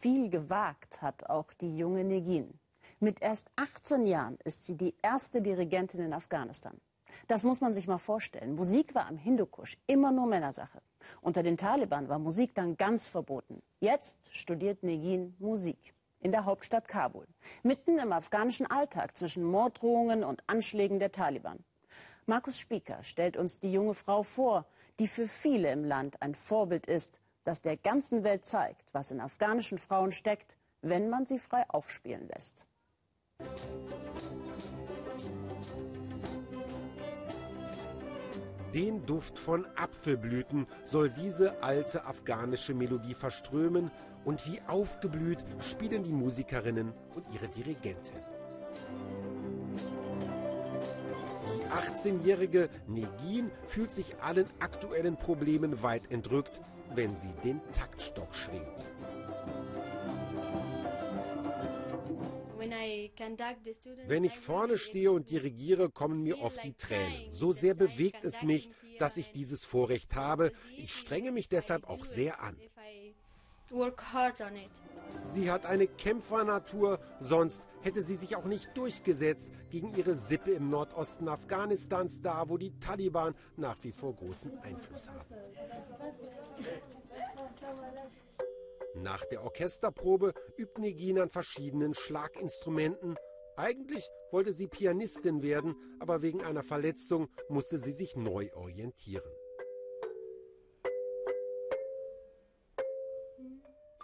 Viel 0.00 0.30
gewagt 0.30 1.00
hat 1.02 1.28
auch 1.30 1.52
die 1.52 1.76
junge 1.76 2.02
Negin. 2.02 2.58
Mit 2.98 3.22
erst 3.22 3.46
18 3.56 4.06
Jahren 4.06 4.38
ist 4.42 4.66
sie 4.66 4.76
die 4.76 4.96
erste 5.00 5.40
Dirigentin 5.40 6.00
in 6.00 6.12
Afghanistan. 6.12 6.80
Das 7.28 7.44
muss 7.44 7.60
man 7.60 7.74
sich 7.74 7.86
mal 7.86 7.98
vorstellen. 7.98 8.54
Musik 8.54 8.94
war 8.94 9.06
am 9.06 9.16
Hindukusch 9.16 9.76
immer 9.86 10.10
nur 10.10 10.26
Männersache. 10.26 10.80
Unter 11.20 11.42
den 11.42 11.56
Taliban 11.56 12.08
war 12.08 12.18
Musik 12.18 12.54
dann 12.54 12.76
ganz 12.76 13.06
verboten. 13.06 13.62
Jetzt 13.80 14.18
studiert 14.32 14.82
Negin 14.82 15.36
Musik 15.38 15.94
in 16.20 16.32
der 16.32 16.46
Hauptstadt 16.46 16.88
Kabul, 16.88 17.26
mitten 17.62 17.98
im 17.98 18.12
afghanischen 18.12 18.66
Alltag 18.66 19.16
zwischen 19.16 19.44
Morddrohungen 19.44 20.24
und 20.24 20.42
Anschlägen 20.48 20.98
der 20.98 21.12
Taliban. 21.12 21.64
Markus 22.26 22.58
Spieker 22.58 23.02
stellt 23.02 23.36
uns 23.36 23.58
die 23.58 23.72
junge 23.72 23.94
Frau 23.94 24.22
vor, 24.22 24.66
die 24.98 25.08
für 25.08 25.26
viele 25.26 25.70
im 25.70 25.84
Land 25.84 26.22
ein 26.22 26.34
Vorbild 26.34 26.86
ist 26.86 27.20
das 27.44 27.60
der 27.60 27.76
ganzen 27.76 28.24
Welt 28.24 28.44
zeigt, 28.44 28.92
was 28.94 29.10
in 29.10 29.20
afghanischen 29.20 29.78
Frauen 29.78 30.12
steckt, 30.12 30.56
wenn 30.80 31.10
man 31.10 31.26
sie 31.26 31.38
frei 31.38 31.64
aufspielen 31.68 32.28
lässt. 32.28 32.66
Den 38.74 39.04
Duft 39.04 39.38
von 39.38 39.66
Apfelblüten 39.76 40.66
soll 40.84 41.10
diese 41.10 41.62
alte 41.62 42.06
afghanische 42.06 42.72
Melodie 42.72 43.14
verströmen 43.14 43.90
und 44.24 44.46
wie 44.46 44.62
aufgeblüht 44.66 45.44
spielen 45.60 46.02
die 46.04 46.12
Musikerinnen 46.12 46.94
und 47.14 47.26
ihre 47.34 47.48
Dirigentin. 47.48 48.22
18-jährige 51.72 52.68
Negin 52.86 53.50
fühlt 53.66 53.90
sich 53.90 54.16
allen 54.20 54.46
aktuellen 54.60 55.16
Problemen 55.16 55.82
weit 55.82 56.10
entrückt, 56.10 56.60
wenn 56.94 57.10
sie 57.14 57.32
den 57.44 57.60
Taktstock 57.72 58.34
schwingt. 58.34 58.66
Wenn 64.06 64.24
ich 64.24 64.38
vorne 64.38 64.78
stehe 64.78 65.10
und 65.10 65.30
dirigiere, 65.30 65.90
kommen 65.90 66.22
mir 66.22 66.40
oft 66.40 66.62
die 66.62 66.74
Tränen. 66.74 67.30
So 67.30 67.52
sehr 67.52 67.74
bewegt 67.74 68.24
es 68.24 68.42
mich, 68.42 68.70
dass 68.98 69.16
ich 69.16 69.32
dieses 69.32 69.64
Vorrecht 69.64 70.14
habe. 70.14 70.52
Ich 70.76 70.94
strenge 70.94 71.32
mich 71.32 71.48
deshalb 71.48 71.88
auch 71.88 72.04
sehr 72.04 72.40
an. 72.42 72.56
Sie 75.24 75.50
hat 75.50 75.66
eine 75.66 75.86
Kämpfernatur, 75.86 77.00
sonst 77.18 77.66
hätte 77.82 78.02
sie 78.02 78.14
sich 78.14 78.36
auch 78.36 78.44
nicht 78.44 78.76
durchgesetzt 78.76 79.50
gegen 79.70 79.94
ihre 79.94 80.16
Sippe 80.16 80.52
im 80.52 80.70
Nordosten 80.70 81.28
Afghanistans, 81.28 82.20
da 82.22 82.48
wo 82.48 82.56
die 82.56 82.78
Taliban 82.78 83.34
nach 83.56 83.76
wie 83.82 83.92
vor 83.92 84.14
großen 84.14 84.58
Einfluss 84.58 85.08
haben. 85.08 85.34
Nach 88.94 89.24
der 89.24 89.42
Orchesterprobe 89.42 90.34
übt 90.56 90.80
Negin 90.80 91.18
an 91.18 91.30
verschiedenen 91.30 91.94
Schlaginstrumenten. 91.94 93.16
Eigentlich 93.56 94.08
wollte 94.30 94.52
sie 94.52 94.66
Pianistin 94.66 95.42
werden, 95.42 95.76
aber 95.98 96.22
wegen 96.22 96.42
einer 96.42 96.62
Verletzung 96.62 97.28
musste 97.48 97.78
sie 97.78 97.92
sich 97.92 98.16
neu 98.16 98.50
orientieren. 98.54 99.30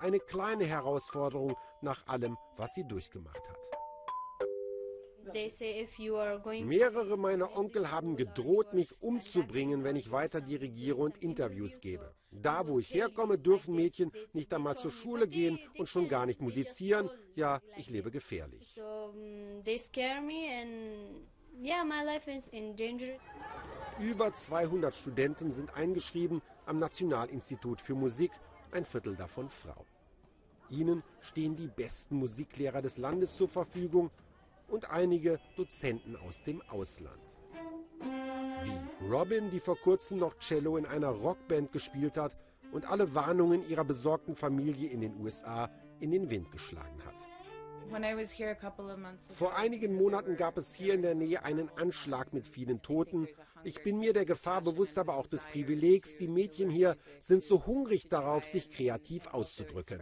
Eine 0.00 0.20
kleine 0.20 0.64
Herausforderung 0.64 1.56
nach 1.82 2.06
allem, 2.06 2.36
was 2.56 2.74
sie 2.74 2.84
durchgemacht 2.84 3.48
hat. 3.48 3.58
Mehrere 6.64 7.18
meiner 7.18 7.56
Onkel 7.56 7.90
haben 7.90 8.16
gedroht, 8.16 8.72
mich 8.72 9.00
umzubringen, 9.02 9.84
wenn 9.84 9.96
ich 9.96 10.10
weiter 10.10 10.40
dirigiere 10.40 10.96
und 10.96 11.18
Interviews 11.18 11.80
gebe. 11.80 12.14
Da, 12.30 12.66
wo 12.66 12.78
ich 12.78 12.92
herkomme, 12.92 13.38
dürfen 13.38 13.74
Mädchen 13.74 14.12
nicht 14.32 14.52
einmal 14.54 14.76
zur 14.76 14.90
Schule 14.90 15.28
gehen 15.28 15.58
und 15.76 15.88
schon 15.88 16.08
gar 16.08 16.26
nicht 16.26 16.40
musizieren. 16.40 17.10
Ja, 17.34 17.60
ich 17.76 17.90
lebe 17.90 18.10
gefährlich. 18.10 18.80
Über 24.00 24.32
200 24.32 24.94
Studenten 24.94 25.52
sind 25.52 25.74
eingeschrieben 25.74 26.40
am 26.66 26.78
Nationalinstitut 26.78 27.80
für 27.80 27.94
Musik, 27.94 28.30
ein 28.72 28.84
Viertel 28.84 29.16
davon 29.16 29.48
Frau. 29.48 29.84
Ihnen 30.70 31.02
stehen 31.20 31.56
die 31.56 31.68
besten 31.68 32.16
Musiklehrer 32.16 32.82
des 32.82 32.98
Landes 32.98 33.36
zur 33.36 33.48
Verfügung 33.48 34.10
und 34.68 34.90
einige 34.90 35.40
Dozenten 35.56 36.16
aus 36.16 36.42
dem 36.42 36.62
Ausland. 36.68 37.22
Wie 38.62 39.06
Robin, 39.06 39.50
die 39.50 39.60
vor 39.60 39.76
kurzem 39.76 40.18
noch 40.18 40.38
Cello 40.38 40.76
in 40.76 40.86
einer 40.86 41.08
Rockband 41.08 41.72
gespielt 41.72 42.16
hat 42.18 42.36
und 42.72 42.90
alle 42.90 43.14
Warnungen 43.14 43.68
ihrer 43.68 43.84
besorgten 43.84 44.36
Familie 44.36 44.90
in 44.90 45.00
den 45.00 45.18
USA 45.20 45.70
in 46.00 46.10
den 46.10 46.28
Wind 46.28 46.50
geschlagen 46.52 47.02
hat. 47.04 47.17
Vor 49.32 49.56
einigen 49.56 49.94
Monaten 49.94 50.36
gab 50.36 50.58
es 50.58 50.74
hier 50.74 50.94
in 50.94 51.02
der 51.02 51.14
Nähe 51.14 51.42
einen 51.44 51.70
Anschlag 51.76 52.32
mit 52.32 52.46
vielen 52.48 52.82
Toten. 52.82 53.28
Ich 53.64 53.82
bin 53.82 53.98
mir 53.98 54.12
der 54.12 54.24
Gefahr 54.24 54.62
bewusst, 54.62 54.98
aber 54.98 55.16
auch 55.16 55.26
des 55.26 55.44
Privilegs. 55.46 56.16
Die 56.18 56.28
Mädchen 56.28 56.70
hier 56.70 56.96
sind 57.18 57.44
so 57.44 57.66
hungrig 57.66 58.08
darauf, 58.08 58.44
sich 58.44 58.70
kreativ 58.70 59.26
auszudrücken. 59.28 60.00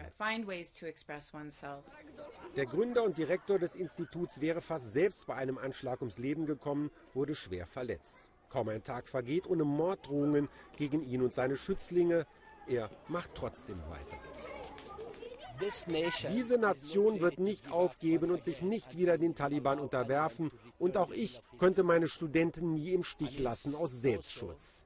Der 2.56 2.66
Gründer 2.66 3.04
und 3.04 3.18
Direktor 3.18 3.58
des 3.58 3.74
Instituts 3.74 4.40
wäre 4.40 4.60
fast 4.60 4.92
selbst 4.92 5.26
bei 5.26 5.34
einem 5.34 5.58
Anschlag 5.58 6.00
ums 6.00 6.18
Leben 6.18 6.46
gekommen, 6.46 6.90
wurde 7.14 7.34
schwer 7.34 7.66
verletzt. 7.66 8.16
Kaum 8.48 8.68
ein 8.68 8.82
Tag 8.82 9.08
vergeht 9.08 9.46
ohne 9.46 9.64
Morddrohungen 9.64 10.48
gegen 10.76 11.02
ihn 11.02 11.22
und 11.22 11.34
seine 11.34 11.56
Schützlinge. 11.56 12.26
Er 12.66 12.90
macht 13.08 13.30
trotzdem 13.34 13.78
weiter. 13.88 14.16
Diese 16.32 16.58
Nation 16.58 17.20
wird 17.20 17.38
nicht 17.38 17.70
aufgeben 17.70 18.30
und 18.30 18.44
sich 18.44 18.62
nicht 18.62 18.96
wieder 18.96 19.18
den 19.18 19.34
Taliban 19.34 19.78
unterwerfen. 19.78 20.50
Und 20.78 20.96
auch 20.96 21.10
ich 21.10 21.42
könnte 21.58 21.82
meine 21.82 22.08
Studenten 22.08 22.74
nie 22.74 22.92
im 22.92 23.04
Stich 23.04 23.38
lassen 23.38 23.74
aus 23.74 23.92
Selbstschutz. 23.92 24.84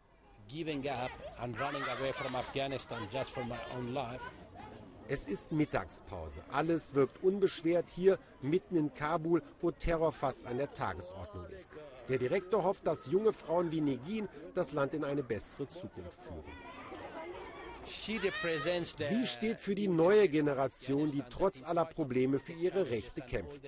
Es 5.08 5.26
ist 5.26 5.50
Mittagspause. 5.50 6.40
Alles 6.52 6.94
wirkt 6.94 7.22
unbeschwert 7.22 7.88
hier 7.88 8.18
mitten 8.42 8.76
in 8.76 8.94
Kabul, 8.94 9.42
wo 9.60 9.72
Terror 9.72 10.12
fast 10.12 10.46
an 10.46 10.58
der 10.58 10.72
Tagesordnung 10.72 11.46
ist. 11.46 11.70
Der 12.08 12.18
Direktor 12.18 12.62
hofft, 12.62 12.86
dass 12.86 13.06
junge 13.06 13.32
Frauen 13.32 13.72
wie 13.72 13.80
Negin 13.80 14.28
das 14.54 14.72
Land 14.72 14.94
in 14.94 15.02
eine 15.02 15.24
bessere 15.24 15.68
Zukunft 15.68 16.20
führen. 16.22 16.44
Sie 17.84 19.26
steht 19.26 19.60
für 19.60 19.74
die 19.74 19.88
neue 19.88 20.28
Generation, 20.28 21.10
die 21.10 21.22
trotz 21.28 21.62
aller 21.62 21.84
Probleme 21.84 22.38
für 22.38 22.52
ihre 22.52 22.90
Rechte 22.90 23.20
kämpft. 23.22 23.60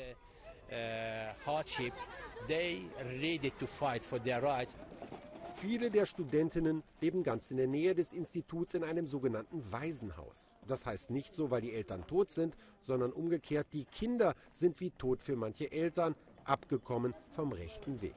Viele 5.56 5.90
der 5.90 6.06
Studentinnen 6.06 6.82
leben 7.00 7.22
ganz 7.22 7.50
in 7.50 7.56
der 7.56 7.66
Nähe 7.66 7.94
des 7.94 8.12
Instituts 8.12 8.74
in 8.74 8.82
einem 8.82 9.06
sogenannten 9.06 9.70
Waisenhaus. 9.70 10.50
Das 10.66 10.86
heißt 10.86 11.10
nicht 11.10 11.34
so, 11.34 11.50
weil 11.50 11.60
die 11.60 11.72
Eltern 11.72 12.06
tot 12.06 12.30
sind, 12.30 12.56
sondern 12.80 13.12
umgekehrt, 13.12 13.68
die 13.72 13.84
Kinder 13.84 14.34
sind 14.50 14.80
wie 14.80 14.90
tot 14.90 15.22
für 15.22 15.36
manche 15.36 15.70
Eltern, 15.70 16.16
abgekommen 16.44 17.14
vom 17.30 17.52
rechten 17.52 18.00
Weg. 18.00 18.14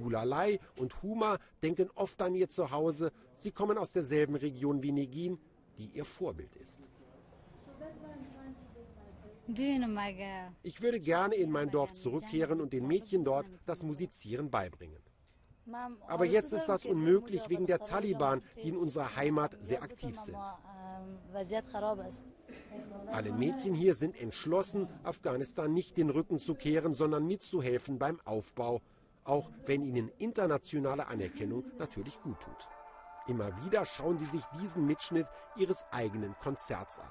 Gulalai 0.00 0.58
und 0.76 1.02
Huma 1.02 1.38
denken 1.62 1.90
oft 1.94 2.20
an 2.22 2.34
ihr 2.34 2.48
Zuhause. 2.48 3.12
Sie 3.34 3.50
kommen 3.50 3.78
aus 3.78 3.92
derselben 3.92 4.36
Region 4.36 4.82
wie 4.82 4.92
Negin, 4.92 5.38
die 5.78 5.90
ihr 5.94 6.04
Vorbild 6.04 6.54
ist. 6.56 6.80
Ich 10.62 10.80
würde 10.80 11.00
gerne 11.00 11.34
in 11.34 11.50
mein 11.50 11.70
Dorf 11.70 11.92
zurückkehren 11.94 12.60
und 12.60 12.72
den 12.72 12.86
Mädchen 12.86 13.24
dort 13.24 13.46
das 13.66 13.82
Musizieren 13.82 14.50
beibringen. 14.50 15.01
Aber 16.08 16.24
jetzt 16.24 16.52
ist 16.52 16.66
das 16.66 16.84
unmöglich 16.84 17.48
wegen 17.48 17.66
der 17.66 17.84
Taliban, 17.84 18.42
die 18.62 18.68
in 18.68 18.76
unserer 18.76 19.16
Heimat 19.16 19.56
sehr 19.60 19.82
aktiv 19.82 20.16
sind. 20.16 20.36
Alle 23.06 23.32
Mädchen 23.32 23.74
hier 23.74 23.94
sind 23.94 24.20
entschlossen, 24.20 24.88
Afghanistan 25.04 25.72
nicht 25.72 25.96
den 25.96 26.10
Rücken 26.10 26.38
zu 26.38 26.54
kehren, 26.54 26.94
sondern 26.94 27.26
mitzuhelfen 27.26 27.98
beim 27.98 28.20
Aufbau, 28.24 28.80
auch 29.24 29.50
wenn 29.66 29.82
ihnen 29.82 30.10
internationale 30.18 31.06
Anerkennung 31.06 31.64
natürlich 31.78 32.20
gut 32.22 32.40
tut. 32.40 32.68
Immer 33.28 33.64
wieder 33.64 33.86
schauen 33.86 34.18
sie 34.18 34.26
sich 34.26 34.44
diesen 34.60 34.86
Mitschnitt 34.86 35.26
ihres 35.56 35.84
eigenen 35.92 36.36
Konzerts 36.38 36.98
an. 36.98 37.10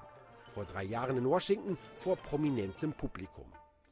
Vor 0.54 0.66
drei 0.66 0.84
Jahren 0.84 1.18
in 1.18 1.30
Washington 1.30 1.78
vor 2.00 2.18
prominentem 2.18 2.92
Publikum. 2.92 3.46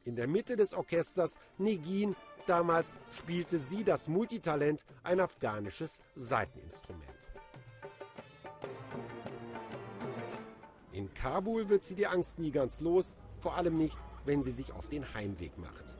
In 0.04 0.16
der 0.16 0.26
Mitte 0.26 0.56
des 0.56 0.72
Orchesters 0.72 1.36
Negin, 1.58 2.16
damals 2.46 2.94
spielte 3.12 3.58
sie 3.58 3.84
das 3.84 4.08
Multitalent, 4.08 4.86
ein 5.02 5.20
afghanisches 5.20 6.00
Saiteninstrument. 6.16 7.04
In 10.92 11.12
Kabul 11.12 11.68
wird 11.68 11.84
sie 11.84 11.94
die 11.94 12.06
Angst 12.06 12.38
nie 12.38 12.50
ganz 12.50 12.80
los, 12.80 13.14
vor 13.40 13.56
allem 13.56 13.76
nicht, 13.76 13.96
wenn 14.24 14.42
sie 14.42 14.52
sich 14.52 14.72
auf 14.72 14.88
den 14.88 15.14
Heimweg 15.14 15.56
macht. 15.58 15.96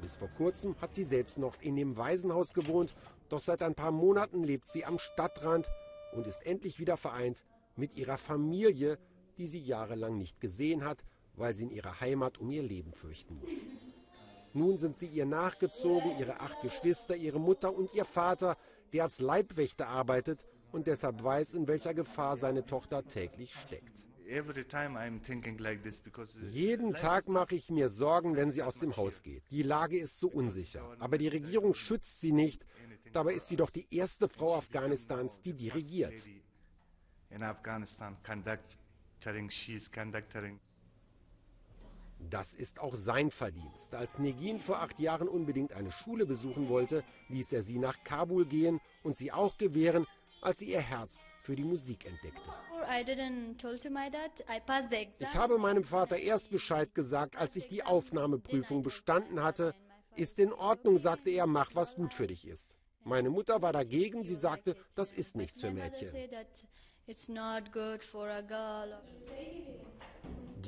Bis 0.00 0.16
vor 0.16 0.28
kurzem 0.28 0.74
hat 0.80 0.94
sie 0.94 1.04
selbst 1.04 1.38
noch 1.38 1.60
in 1.60 1.76
dem 1.76 1.96
Waisenhaus 1.96 2.54
gewohnt, 2.54 2.94
doch 3.28 3.40
seit 3.40 3.62
ein 3.62 3.74
paar 3.74 3.92
Monaten 3.92 4.42
lebt 4.42 4.68
sie 4.68 4.84
am 4.84 4.98
Stadtrand 4.98 5.68
und 6.12 6.26
ist 6.26 6.44
endlich 6.46 6.78
wieder 6.78 6.96
vereint 6.96 7.44
mit 7.76 7.96
ihrer 7.96 8.18
Familie, 8.18 8.98
die 9.36 9.46
sie 9.46 9.60
jahrelang 9.60 10.16
nicht 10.16 10.40
gesehen 10.40 10.84
hat, 10.84 11.04
weil 11.36 11.54
sie 11.54 11.64
in 11.64 11.70
ihrer 11.70 12.00
Heimat 12.00 12.38
um 12.38 12.50
ihr 12.50 12.62
Leben 12.62 12.92
fürchten 12.92 13.38
muss. 13.38 13.54
Nun 14.52 14.78
sind 14.78 14.96
sie 14.96 15.06
ihr 15.06 15.26
nachgezogen, 15.26 16.18
ihre 16.18 16.40
acht 16.40 16.62
Geschwister, 16.62 17.14
ihre 17.14 17.38
Mutter 17.38 17.74
und 17.74 17.92
ihr 17.94 18.06
Vater, 18.06 18.56
der 18.92 19.04
als 19.04 19.20
Leibwächter 19.20 19.88
arbeitet 19.88 20.46
und 20.72 20.86
deshalb 20.86 21.22
weiß, 21.22 21.54
in 21.54 21.68
welcher 21.68 21.94
Gefahr 21.94 22.36
seine 22.36 22.64
Tochter 22.64 23.06
täglich 23.06 23.54
steckt. 23.54 24.06
Jeden 26.50 26.94
Tag 26.94 27.28
mache 27.28 27.54
ich 27.54 27.70
mir 27.70 27.88
Sorgen, 27.88 28.34
wenn 28.34 28.50
sie 28.50 28.62
aus 28.62 28.80
dem 28.80 28.96
Haus 28.96 29.22
geht. 29.22 29.44
Die 29.50 29.62
Lage 29.62 29.98
ist 29.98 30.18
so 30.18 30.28
unsicher. 30.28 30.96
Aber 30.98 31.16
die 31.16 31.28
Regierung 31.28 31.74
schützt 31.74 32.20
sie 32.20 32.32
nicht. 32.32 32.66
Dabei 33.12 33.34
ist 33.34 33.46
sie 33.46 33.56
doch 33.56 33.70
die 33.70 33.86
erste 33.94 34.28
Frau 34.28 34.56
Afghanistans, 34.56 35.40
die 35.40 35.52
dirigiert. 35.52 36.26
Das 42.18 42.54
ist 42.54 42.80
auch 42.80 42.94
sein 42.94 43.30
Verdienst. 43.30 43.94
Als 43.94 44.18
Negin 44.18 44.58
vor 44.60 44.80
acht 44.80 44.98
Jahren 44.98 45.28
unbedingt 45.28 45.72
eine 45.72 45.90
Schule 45.90 46.26
besuchen 46.26 46.68
wollte, 46.68 47.04
ließ 47.28 47.52
er 47.52 47.62
sie 47.62 47.78
nach 47.78 48.02
Kabul 48.04 48.46
gehen 48.46 48.80
und 49.02 49.16
sie 49.16 49.32
auch 49.32 49.56
gewähren, 49.58 50.06
als 50.40 50.60
sie 50.60 50.66
ihr 50.66 50.80
Herz 50.80 51.24
für 51.42 51.54
die 51.54 51.64
Musik 51.64 52.06
entdeckte. 52.06 52.50
Ich 55.18 55.34
habe 55.34 55.58
meinem 55.58 55.84
Vater 55.84 56.16
erst 56.18 56.50
Bescheid 56.50 56.94
gesagt, 56.94 57.36
als 57.36 57.56
ich 57.56 57.68
die 57.68 57.84
Aufnahmeprüfung 57.84 58.82
bestanden 58.82 59.42
hatte. 59.42 59.74
Ist 60.16 60.38
in 60.38 60.52
Ordnung, 60.52 60.98
sagte 60.98 61.30
er, 61.30 61.46
mach, 61.46 61.74
was 61.74 61.94
gut 61.94 62.14
für 62.14 62.26
dich 62.26 62.46
ist. 62.46 62.76
Meine 63.04 63.30
Mutter 63.30 63.62
war 63.62 63.72
dagegen, 63.72 64.24
sie 64.24 64.34
sagte, 64.34 64.74
das 64.94 65.12
ist 65.12 65.36
nichts 65.36 65.60
für 65.60 65.70
Mädchen. 65.70 66.10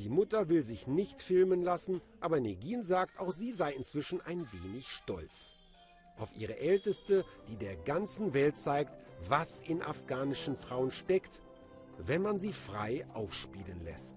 Die 0.09 0.15
Mutter 0.15 0.49
will 0.49 0.65
sich 0.65 0.87
nicht 0.87 1.21
filmen 1.21 1.61
lassen, 1.61 2.01
aber 2.19 2.41
Negin 2.41 2.83
sagt, 2.83 3.21
auch 3.21 3.31
sie 3.31 3.53
sei 3.53 3.75
inzwischen 3.75 4.23
ein 4.23 4.49
wenig 4.53 4.89
stolz. 4.89 5.53
Auf 6.17 6.35
ihre 6.35 6.59
Älteste, 6.59 7.27
die 7.47 7.57
der 7.57 7.77
ganzen 7.77 8.33
Welt 8.33 8.57
zeigt, 8.57 8.97
was 9.29 9.61
in 9.61 9.83
afghanischen 9.83 10.57
Frauen 10.57 10.91
steckt 10.91 11.43
wenn 11.99 12.23
man 12.23 12.39
sie 12.39 12.53
frei 12.53 13.05
aufspielen 13.15 13.83
lässt. 13.85 14.17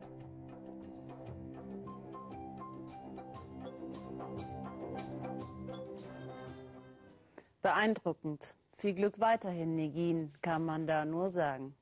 Beeindruckend. 7.62 8.56
Viel 8.78 8.96
Glück 8.96 9.20
weiterhin, 9.20 9.76
Negin, 9.76 10.34
kann 10.42 10.66
man 10.66 10.88
da 10.88 11.06
nur 11.06 11.30
sagen. 11.30 11.76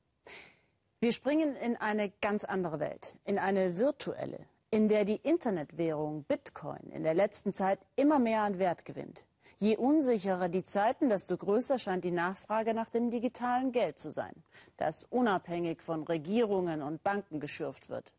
Wir 1.02 1.12
springen 1.12 1.56
in 1.56 1.78
eine 1.78 2.10
ganz 2.20 2.44
andere 2.44 2.78
Welt, 2.78 3.16
in 3.24 3.38
eine 3.38 3.78
virtuelle, 3.78 4.38
in 4.70 4.90
der 4.90 5.06
die 5.06 5.16
Internetwährung 5.16 6.24
Bitcoin 6.24 6.90
in 6.90 7.04
der 7.04 7.14
letzten 7.14 7.54
Zeit 7.54 7.78
immer 7.96 8.18
mehr 8.18 8.42
an 8.42 8.58
Wert 8.58 8.84
gewinnt. 8.84 9.24
Je 9.56 9.78
unsicherer 9.78 10.50
die 10.50 10.62
Zeiten, 10.62 11.08
desto 11.08 11.38
größer 11.38 11.78
scheint 11.78 12.04
die 12.04 12.10
Nachfrage 12.10 12.74
nach 12.74 12.90
dem 12.90 13.08
digitalen 13.08 13.72
Geld 13.72 13.98
zu 13.98 14.10
sein, 14.10 14.34
das 14.76 15.06
unabhängig 15.06 15.80
von 15.80 16.02
Regierungen 16.02 16.82
und 16.82 17.02
Banken 17.02 17.40
geschürft 17.40 17.88
wird. 17.88 18.12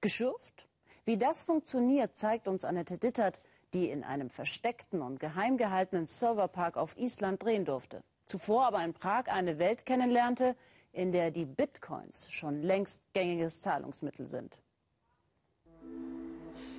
Geschürft? 0.00 0.68
Wie 1.04 1.16
das 1.16 1.42
funktioniert, 1.42 2.16
zeigt 2.16 2.46
uns 2.46 2.64
Annette 2.64 2.96
Dittert, 2.96 3.40
die 3.72 3.90
in 3.90 4.04
einem 4.04 4.30
versteckten 4.30 5.02
und 5.02 5.18
geheim 5.18 5.56
gehaltenen 5.56 6.06
Serverpark 6.06 6.76
auf 6.76 6.96
Island 6.96 7.42
drehen 7.42 7.64
durfte. 7.64 8.04
Zuvor 8.26 8.66
aber 8.66 8.84
in 8.84 8.94
Prag 8.94 9.26
eine 9.26 9.58
Welt 9.58 9.84
kennenlernte, 9.84 10.54
in 10.94 11.12
der 11.12 11.30
die 11.30 11.44
Bitcoins 11.44 12.32
schon 12.32 12.62
längst 12.62 13.02
gängiges 13.12 13.60
Zahlungsmittel 13.60 14.26
sind. 14.26 14.58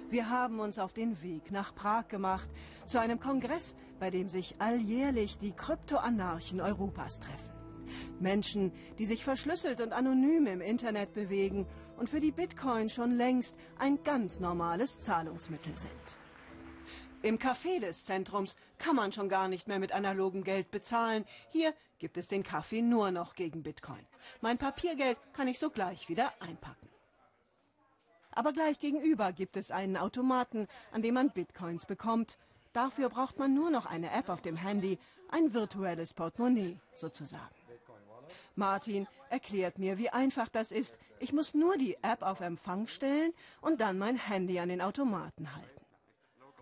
Wir 0.10 0.30
haben 0.30 0.60
uns 0.60 0.80
auf 0.80 0.93
den 0.93 1.21
Weg 1.21 1.51
nach 1.51 1.75
Prag 1.75 2.08
gemacht, 2.08 2.49
zu 2.86 2.99
einem 2.99 3.19
Kongress, 3.19 3.75
bei 3.99 4.10
dem 4.10 4.30
sich 4.30 4.62
alljährlich 4.62 5.38
die 5.38 5.51
Kryptoanarchen 5.51 6.62
Europas 6.62 7.19
treffen. 7.19 7.51
Menschen, 8.19 8.71
die 8.97 9.06
sich 9.06 9.23
verschlüsselt 9.23 9.82
und 9.82 9.93
anonym 9.93 10.47
im 10.47 10.62
Internet 10.62 11.13
bewegen 11.13 11.67
und 11.97 12.10
für 12.10 12.19
die 12.19 12.32
Bitcoin 12.32 12.89
schon 12.89 13.12
längst 13.12 13.56
ein 13.78 14.04
ganz 14.04 14.39
normales 14.39 14.99
Zahlungsmittel 14.99 15.78
sind. 15.78 15.91
Im 17.21 17.39
Café 17.39 17.80
des 17.80 18.06
Zentrums 18.06 18.56
kann 18.78 18.95
man 18.95 19.12
schon 19.12 19.30
gar 19.30 19.47
nicht 19.47 19.67
mehr 19.67 19.80
mit 19.80 19.91
analogem 19.91 20.43
Geld 20.43 20.69
bezahlen. 20.69 21.25
Hier 21.49 21.73
gibt 22.00 22.18
es 22.18 22.28
den 22.28 22.44
Kaffee 22.44 22.82
nur 22.82 23.12
noch 23.12 23.36
gegen 23.36 23.64
Bitcoin. 23.64 24.06
Mein 24.42 24.58
Papiergeld 24.58 25.18
kann 25.34 25.48
ich 25.48 25.60
sogleich 25.60 26.10
wieder 26.10 26.34
einpacken. 26.40 26.90
Aber 28.32 28.52
gleich 28.52 28.80
gegenüber 28.80 29.32
gibt 29.32 29.56
es 29.56 29.72
einen 29.72 29.96
Automaten, 29.96 30.68
an 30.92 31.02
dem 31.02 31.14
man 31.14 31.32
Bitcoins 31.32 31.86
bekommt. 31.86 32.38
Dafür 32.74 33.10
braucht 33.10 33.40
man 33.40 33.54
nur 33.54 33.70
noch 33.70 33.86
eine 33.86 34.12
App 34.12 34.28
auf 34.28 34.42
dem 34.42 34.58
Handy, 34.58 35.00
ein 35.30 35.54
virtuelles 35.54 36.14
Portemonnaie 36.14 36.78
sozusagen. 36.94 37.56
Martin 38.56 39.08
erklärt 39.30 39.80
mir, 39.80 39.98
wie 39.98 40.10
einfach 40.10 40.50
das 40.50 40.72
ist. 40.72 40.98
Ich 41.20 41.34
muss 41.34 41.54
nur 41.54 41.78
die 41.78 41.96
App 42.02 42.22
auf 42.22 42.42
Empfang 42.42 42.88
stellen 42.88 43.34
und 43.62 43.82
dann 43.82 43.98
mein 43.98 44.18
Handy 44.18 44.60
an 44.60 44.70
den 44.70 44.82
Automaten 44.82 45.56
halten. 45.56 45.70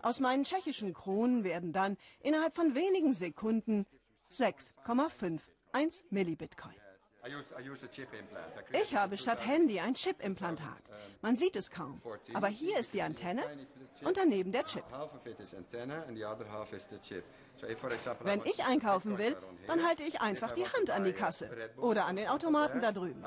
Aus 0.02 0.20
meinen 0.20 0.44
tschechischen 0.44 0.92
Kronen 0.92 1.44
werden 1.44 1.72
dann 1.72 1.96
innerhalb 2.20 2.54
von 2.54 2.74
wenigen 2.74 3.14
Sekunden 3.14 3.86
6,51 4.34 6.02
Millibitcoin. 6.10 6.74
Ich 8.72 8.94
habe 8.94 9.16
statt 9.16 9.46
Handy 9.46 9.80
ein 9.80 9.94
Chip-Implantat. 9.94 10.82
Man 11.22 11.36
sieht 11.36 11.56
es 11.56 11.70
kaum. 11.70 12.02
Aber 12.34 12.48
hier 12.48 12.78
ist 12.78 12.92
die 12.92 13.00
Antenne 13.00 13.42
und 14.02 14.16
daneben 14.16 14.52
der 14.52 14.64
Chip. 14.64 14.84
Wenn 18.20 18.42
ich 18.44 18.64
einkaufen 18.64 19.16
will, 19.16 19.36
dann 19.66 19.86
halte 19.86 20.02
ich 20.02 20.20
einfach 20.20 20.52
die 20.52 20.66
Hand 20.66 20.90
an 20.90 21.04
die 21.04 21.12
Kasse 21.12 21.48
oder 21.78 22.04
an 22.04 22.16
den 22.16 22.28
Automaten 22.28 22.80
da 22.80 22.92
drüben. 22.92 23.24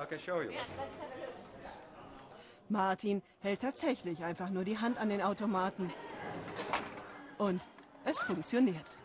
Martin 2.69 3.23
hält 3.39 3.61
tatsächlich 3.61 4.23
einfach 4.23 4.49
nur 4.49 4.63
die 4.63 4.77
Hand 4.77 4.99
an 4.99 5.09
den 5.09 5.21
Automaten. 5.21 5.91
Und 7.37 7.61
es 8.03 8.19
funktioniert. 8.19 8.96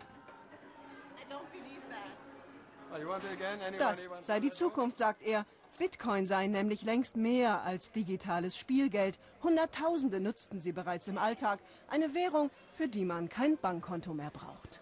Das 3.79 4.07
sei 4.21 4.41
die 4.41 4.51
Zukunft, 4.51 4.99
sagt 4.99 5.23
er. 5.23 5.47
Bitcoin 5.79 6.27
sei 6.27 6.47
nämlich 6.47 6.83
längst 6.83 7.17
mehr 7.17 7.63
als 7.63 7.91
digitales 7.93 8.57
Spielgeld. 8.57 9.19
Hunderttausende 9.43 10.21
nutzten 10.21 10.61
sie 10.61 10.73
bereits 10.73 11.09
im 11.09 11.19
Alltag. 11.19 11.61
Eine 11.89 12.15
Währung, 12.15 12.51
für 12.75 12.89
die 12.89 13.05
man 13.05 13.29
kein 13.29 13.57
Bankkonto 13.57 14.13
mehr 14.15 14.31
braucht. 14.31 14.81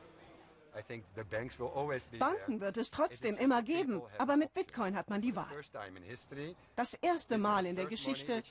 Banken 2.18 2.60
wird 2.60 2.76
es 2.76 2.90
trotzdem 2.90 3.36
immer 3.36 3.62
geben, 3.62 4.02
aber 4.18 4.36
mit 4.36 4.54
Bitcoin 4.54 4.96
hat 4.96 5.10
man 5.10 5.20
die 5.20 5.34
Wahl. 5.34 5.48
Das 6.76 6.94
erste 6.94 7.38
Mal 7.38 7.66
in 7.66 7.76
der 7.76 7.86
Geschichte, 7.86 8.42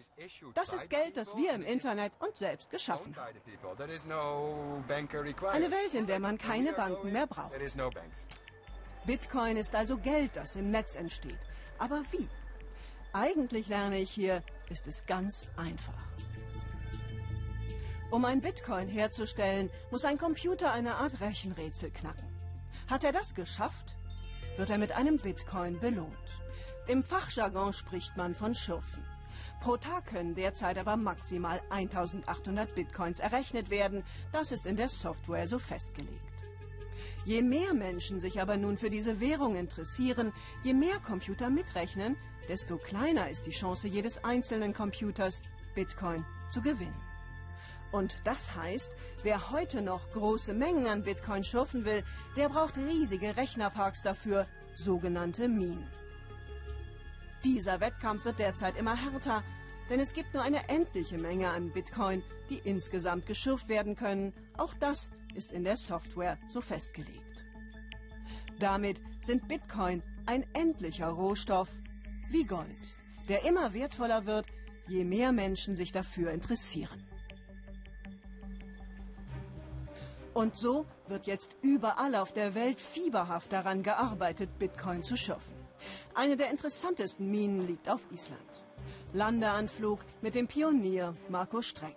das 0.54 0.74
ist 0.74 0.90
Geld, 0.90 1.16
das 1.18 1.36
wir 1.38 1.54
im 1.54 1.64
Internet 1.64 2.12
uns 2.20 2.40
selbst 2.40 2.70
geschaffen 2.70 3.16
haben. 3.16 3.38
Eine 5.48 5.72
Welt, 5.72 5.94
in 5.94 6.08
der 6.08 6.20
man 6.20 6.38
keine 6.38 6.74
Banken 6.74 7.12
mehr 7.12 7.28
braucht. 7.28 7.54
Bitcoin 9.10 9.58
ist 9.58 9.74
also 9.74 9.98
Geld, 9.98 10.30
das 10.36 10.56
im 10.56 10.70
Netz 10.70 10.96
entsteht. 10.96 11.40
Aber 11.80 12.04
wie? 12.12 12.30
Eigentlich 13.12 13.68
lerne 13.68 13.98
ich 13.98 14.12
hier, 14.12 14.44
ist 14.70 14.86
es 14.86 15.04
ganz 15.08 15.48
einfach. 15.58 16.12
Um 18.12 18.24
ein 18.24 18.40
Bitcoin 18.40 18.88
herzustellen, 18.88 19.72
muss 19.90 20.06
ein 20.06 20.20
Computer 20.20 20.72
eine 20.72 20.94
Art 20.98 21.22
Rechenrätsel 21.22 21.90
knacken. 21.90 22.30
Hat 22.88 23.04
er 23.04 23.12
das 23.12 23.34
geschafft, 23.34 23.96
wird 24.58 24.70
er 24.70 24.78
mit 24.78 24.92
einem 24.92 25.18
Bitcoin 25.18 25.80
belohnt. 25.80 26.14
Im 26.86 27.02
Fachjargon 27.02 27.74
spricht 27.74 28.16
man 28.16 28.36
von 28.36 28.54
Schürfen. 28.54 29.04
Pro 29.60 29.78
Tag 29.78 30.06
können 30.06 30.36
derzeit 30.36 30.78
aber 30.78 30.98
maximal 30.98 31.60
1800 31.72 32.76
Bitcoins 32.76 33.20
errechnet 33.20 33.72
werden. 33.72 34.04
Das 34.32 34.52
ist 34.52 34.68
in 34.68 34.78
der 34.78 34.90
Software 34.90 35.48
so 35.48 35.58
festgelegt. 35.58 36.29
Je 37.26 37.42
mehr 37.42 37.74
Menschen 37.74 38.20
sich 38.20 38.42
aber 38.42 38.58
nun 38.58 38.78
für 38.78 38.90
diese 38.90 39.20
Währung 39.20 39.56
interessieren, 39.56 40.34
je 40.64 40.74
mehr 40.74 40.98
Computer 41.06 41.50
mitrechnen, 41.50 42.16
desto 42.48 42.78
kleiner 42.78 43.30
ist 43.30 43.46
die 43.46 43.52
Chance 43.52 43.88
jedes 43.88 44.24
einzelnen 44.24 44.74
Computers, 44.74 45.42
Bitcoin 45.76 46.26
zu 46.50 46.62
gewinnen. 46.62 47.02
Und 47.92 48.18
das 48.24 48.56
heißt, 48.56 48.92
wer 49.24 49.52
heute 49.52 49.82
noch 49.82 50.12
große 50.12 50.54
Mengen 50.54 50.88
an 50.88 51.04
Bitcoin 51.04 51.44
schürfen 51.44 51.86
will, 51.86 52.04
der 52.36 52.50
braucht 52.50 52.78
riesige 52.78 53.36
Rechnerparks 53.36 54.02
dafür, 54.02 54.48
sogenannte 54.76 55.48
Minen. 55.48 55.88
Dieser 57.44 57.80
Wettkampf 57.80 58.26
wird 58.26 58.40
derzeit 58.40 58.78
immer 58.78 58.96
härter, 58.96 59.44
denn 59.90 60.00
es 60.00 60.14
gibt 60.14 60.34
nur 60.34 60.44
eine 60.44 60.68
endliche 60.70 61.18
Menge 61.18 61.50
an 61.50 61.72
Bitcoin, 61.72 62.22
die 62.50 62.60
insgesamt 62.64 63.26
geschürft 63.26 63.70
werden 63.70 63.96
können. 63.96 64.34
Auch 64.58 64.74
das 64.80 65.10
ist 65.36 65.52
in 65.52 65.64
der 65.64 65.78
Software 65.78 66.38
so 66.48 66.62
festgelegt. 66.62 67.46
Damit 68.60 69.00
sind 69.22 69.48
Bitcoin 69.48 70.04
ein 70.26 70.46
endlicher 70.54 71.08
Rohstoff 71.08 71.70
wie 72.32 72.44
Gold, 72.44 72.68
der 73.28 73.46
immer 73.46 73.74
wertvoller 73.74 74.26
wird, 74.26 74.46
je 74.88 75.04
mehr 75.04 75.32
Menschen 75.32 75.76
sich 75.76 75.92
dafür 75.92 76.32
interessieren. 76.32 77.04
Und 80.34 80.58
so 80.58 80.86
wird 81.08 81.28
jetzt 81.28 81.56
überall 81.62 82.16
auf 82.16 82.32
der 82.32 82.56
Welt 82.56 82.80
fieberhaft 82.80 83.52
daran 83.52 83.84
gearbeitet, 83.84 84.58
Bitcoin 84.60 85.04
zu 85.04 85.18
schürfen. 85.18 85.54
Eine 86.14 86.38
der 86.38 86.52
interessantesten 86.52 87.30
Minen 87.30 87.66
liegt 87.66 87.90
auf 87.90 88.02
Island. 88.12 88.40
Landeanflug 89.14 90.00
mit 90.22 90.36
dem 90.36 90.48
Pionier 90.48 91.16
Marco 91.30 91.62
Streng. 91.62 91.96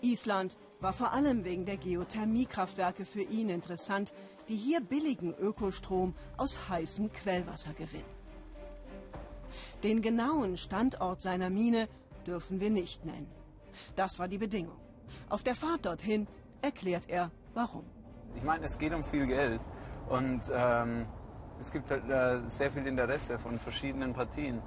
Island 0.00 0.56
war 0.80 0.92
vor 0.92 1.12
allem 1.12 1.44
wegen 1.44 1.64
der 1.64 1.76
Geothermiekraftwerke 1.76 3.04
für 3.04 3.22
ihn 3.22 3.48
interessant, 3.48 4.12
die 4.48 4.56
hier 4.56 4.80
billigen 4.80 5.34
Ökostrom 5.34 6.14
aus 6.36 6.68
heißem 6.68 7.12
Quellwasser 7.12 7.72
gewinnen. 7.72 8.18
Den 9.82 10.02
genauen 10.02 10.56
Standort 10.56 11.20
seiner 11.20 11.50
Mine 11.50 11.88
dürfen 12.26 12.60
wir 12.60 12.70
nicht 12.70 13.04
nennen. 13.04 13.28
Das 13.96 14.18
war 14.18 14.28
die 14.28 14.38
Bedingung. 14.38 14.76
Auf 15.28 15.42
der 15.42 15.54
Fahrt 15.54 15.86
dorthin 15.86 16.26
erklärt 16.62 17.08
er, 17.08 17.30
warum. 17.54 17.84
Ich 18.34 18.42
meine, 18.42 18.66
es 18.66 18.78
geht 18.78 18.92
um 18.92 19.04
viel 19.04 19.26
Geld 19.26 19.60
und 20.08 20.42
ähm, 20.52 21.06
es 21.60 21.70
gibt 21.70 21.90
halt, 21.90 22.08
äh, 22.08 22.48
sehr 22.48 22.70
viel 22.70 22.86
Interesse 22.86 23.38
von 23.38 23.58
verschiedenen 23.58 24.12
Partien, 24.12 24.62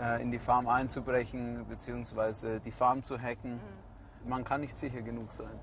äh, 0.00 0.20
in 0.20 0.30
die 0.30 0.38
Farm 0.38 0.66
einzubrechen 0.66 1.64
bzw. 1.66 2.60
die 2.60 2.72
Farm 2.72 3.02
zu 3.04 3.18
hacken. 3.18 3.60
Man 4.26 4.44
kann 4.44 4.60
nicht 4.60 4.78
sicher 4.78 5.02
genug 5.02 5.32
sein. 5.32 5.60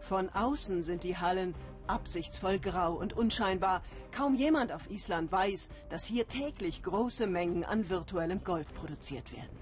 Von 0.00 0.28
außen 0.30 0.82
sind 0.82 1.02
die 1.04 1.16
Hallen 1.16 1.54
absichtsvoll 1.86 2.58
grau 2.58 2.92
und 2.92 3.16
unscheinbar. 3.16 3.82
Kaum 4.12 4.34
jemand 4.34 4.72
auf 4.72 4.90
Island 4.90 5.32
weiß, 5.32 5.70
dass 5.88 6.04
hier 6.04 6.28
täglich 6.28 6.82
große 6.82 7.26
Mengen 7.26 7.64
an 7.64 7.88
virtuellem 7.88 8.44
Gold 8.44 8.72
produziert 8.74 9.32
werden. 9.32 9.58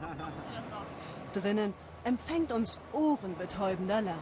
Drinnen 1.34 1.74
empfängt 2.04 2.52
uns 2.52 2.78
ohrenbetäubender 2.92 4.00
Lärm. 4.00 4.18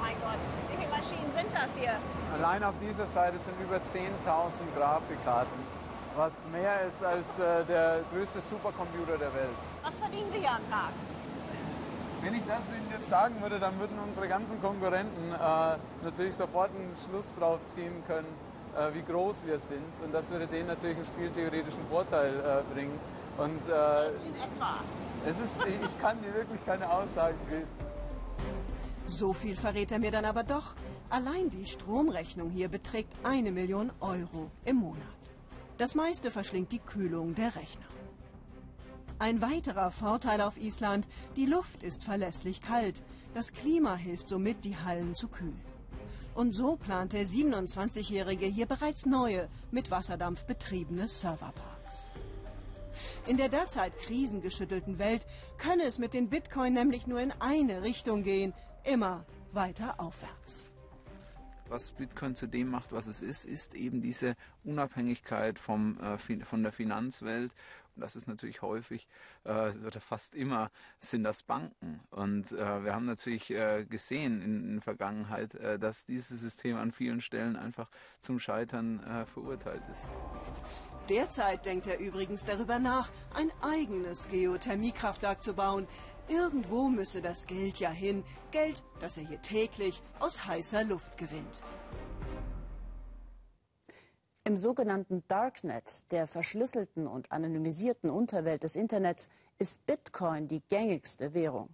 Mein 0.00 0.16
Gott, 0.20 0.38
wie 0.70 0.76
viele 0.76 0.90
Maschinen 0.90 1.32
sind 1.34 1.48
das 1.54 1.76
hier? 1.76 1.94
Allein 2.34 2.62
auf 2.64 2.74
dieser 2.80 3.06
Seite 3.06 3.38
sind 3.38 3.54
über 3.60 3.76
10.000 3.76 4.10
Grafikkarten, 4.76 5.58
was 6.16 6.32
mehr 6.52 6.86
ist 6.86 7.02
als 7.04 7.38
äh, 7.38 7.64
der 7.64 8.00
größte 8.12 8.40
Supercomputer 8.40 9.18
der 9.18 9.34
Welt. 9.34 9.56
Was 9.86 9.96
verdienen 9.98 10.28
Sie 10.32 10.40
hier 10.40 10.50
am 10.50 10.68
Tag? 10.68 10.90
Wenn 12.20 12.34
ich 12.34 12.42
das 12.48 12.66
Ihnen 12.76 12.90
jetzt 12.90 13.08
sagen 13.08 13.40
würde, 13.40 13.60
dann 13.60 13.78
würden 13.78 13.96
unsere 14.04 14.26
ganzen 14.26 14.60
Konkurrenten 14.60 15.32
äh, 15.32 15.76
natürlich 16.02 16.34
sofort 16.34 16.70
einen 16.70 16.92
Schluss 17.06 17.32
drauf 17.38 17.60
ziehen 17.66 18.02
können, 18.08 18.26
äh, 18.76 18.92
wie 18.94 19.02
groß 19.02 19.46
wir 19.46 19.60
sind. 19.60 19.84
Und 20.02 20.12
das 20.12 20.28
würde 20.28 20.48
denen 20.48 20.66
natürlich 20.66 20.96
einen 20.96 21.06
spieltheoretischen 21.06 21.86
Vorteil 21.88 22.34
äh, 22.34 22.74
bringen. 22.74 22.98
Und, 23.38 23.62
äh, 23.68 24.08
In 24.26 24.34
etwa. 24.34 24.80
Es 25.24 25.38
ist, 25.38 25.62
ich 25.64 26.00
kann 26.00 26.20
dir 26.20 26.34
wirklich 26.34 26.64
keine 26.66 26.90
Aussagen 26.90 27.38
geben. 27.48 27.68
So 29.06 29.32
viel 29.34 29.56
verrät 29.56 29.92
er 29.92 30.00
mir 30.00 30.10
dann 30.10 30.24
aber 30.24 30.42
doch. 30.42 30.74
Allein 31.10 31.48
die 31.50 31.66
Stromrechnung 31.66 32.50
hier 32.50 32.68
beträgt 32.68 33.12
eine 33.22 33.52
Million 33.52 33.92
Euro 34.00 34.50
im 34.64 34.76
Monat. 34.78 35.02
Das 35.78 35.94
meiste 35.94 36.32
verschlingt 36.32 36.72
die 36.72 36.80
Kühlung 36.80 37.36
der 37.36 37.54
Rechner. 37.54 37.86
Ein 39.18 39.40
weiterer 39.40 39.90
Vorteil 39.92 40.42
auf 40.42 40.58
Island, 40.58 41.08
die 41.36 41.46
Luft 41.46 41.82
ist 41.82 42.04
verlässlich 42.04 42.60
kalt. 42.60 43.02
Das 43.32 43.54
Klima 43.54 43.96
hilft 43.96 44.28
somit, 44.28 44.62
die 44.62 44.76
Hallen 44.76 45.14
zu 45.14 45.28
kühlen. 45.28 45.58
Und 46.34 46.52
so 46.52 46.76
plant 46.76 47.14
der 47.14 47.26
27-Jährige 47.26 48.44
hier 48.44 48.66
bereits 48.66 49.06
neue, 49.06 49.48
mit 49.70 49.90
Wasserdampf 49.90 50.44
betriebene 50.44 51.08
Serverparks. 51.08 52.04
In 53.26 53.38
der 53.38 53.48
derzeit 53.48 53.96
krisengeschüttelten 54.00 54.98
Welt 54.98 55.26
könne 55.56 55.84
es 55.84 55.98
mit 55.98 56.12
den 56.12 56.28
Bitcoin 56.28 56.74
nämlich 56.74 57.06
nur 57.06 57.20
in 57.20 57.32
eine 57.38 57.82
Richtung 57.82 58.22
gehen, 58.22 58.52
immer 58.84 59.24
weiter 59.52 59.98
aufwärts. 59.98 60.66
Was 61.68 61.90
Bitcoin 61.90 62.34
zu 62.34 62.46
dem 62.46 62.68
macht, 62.68 62.92
was 62.92 63.06
es 63.06 63.22
ist, 63.22 63.46
ist 63.46 63.74
eben 63.74 64.02
diese 64.02 64.36
Unabhängigkeit 64.62 65.58
vom, 65.58 65.98
äh, 66.00 66.44
von 66.44 66.62
der 66.62 66.70
Finanzwelt 66.70 67.52
das 67.96 68.16
ist 68.16 68.28
natürlich 68.28 68.62
häufig 68.62 69.08
äh, 69.44 69.70
oder 69.70 70.00
fast 70.00 70.34
immer 70.34 70.70
sind 71.00 71.24
das 71.24 71.42
Banken. 71.42 72.00
Und 72.10 72.52
äh, 72.52 72.84
wir 72.84 72.94
haben 72.94 73.06
natürlich 73.06 73.50
äh, 73.50 73.84
gesehen 73.84 74.42
in, 74.42 74.64
in 74.64 74.72
der 74.74 74.82
Vergangenheit, 74.82 75.54
äh, 75.54 75.78
dass 75.78 76.04
dieses 76.04 76.40
System 76.40 76.76
an 76.76 76.92
vielen 76.92 77.20
Stellen 77.20 77.56
einfach 77.56 77.88
zum 78.20 78.38
Scheitern 78.38 79.02
äh, 79.04 79.26
verurteilt 79.26 79.82
ist. 79.90 80.08
Derzeit 81.08 81.64
denkt 81.66 81.86
er 81.86 81.98
übrigens 81.98 82.44
darüber 82.44 82.78
nach, 82.78 83.10
ein 83.34 83.50
eigenes 83.62 84.28
Geothermiekraftwerk 84.28 85.42
zu 85.42 85.54
bauen. 85.54 85.86
Irgendwo 86.28 86.88
müsse 86.88 87.22
das 87.22 87.46
Geld 87.46 87.78
ja 87.78 87.90
hin. 87.90 88.24
Geld, 88.50 88.82
das 88.98 89.16
er 89.16 89.22
hier 89.22 89.40
täglich 89.40 90.02
aus 90.18 90.44
heißer 90.44 90.82
Luft 90.82 91.16
gewinnt. 91.16 91.62
Im 94.46 94.56
sogenannten 94.56 95.24
Darknet, 95.26 96.04
der 96.12 96.28
verschlüsselten 96.28 97.08
und 97.08 97.32
anonymisierten 97.32 98.10
Unterwelt 98.10 98.62
des 98.62 98.76
Internets, 98.76 99.28
ist 99.58 99.84
Bitcoin 99.86 100.46
die 100.46 100.62
gängigste 100.68 101.34
Währung. 101.34 101.68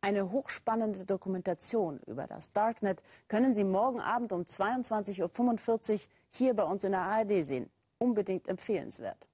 Eine 0.00 0.30
hochspannende 0.30 1.06
Dokumentation 1.06 1.98
über 2.06 2.28
das 2.28 2.52
Darknet 2.52 3.02
können 3.26 3.56
Sie 3.56 3.64
morgen 3.64 4.00
Abend 4.00 4.32
um 4.32 4.42
22.45 4.42 5.92
Uhr 5.92 5.98
hier 6.30 6.54
bei 6.54 6.62
uns 6.62 6.84
in 6.84 6.92
der 6.92 7.00
ARD 7.00 7.44
sehen. 7.44 7.68
Unbedingt 7.98 8.46
empfehlenswert. 8.46 9.26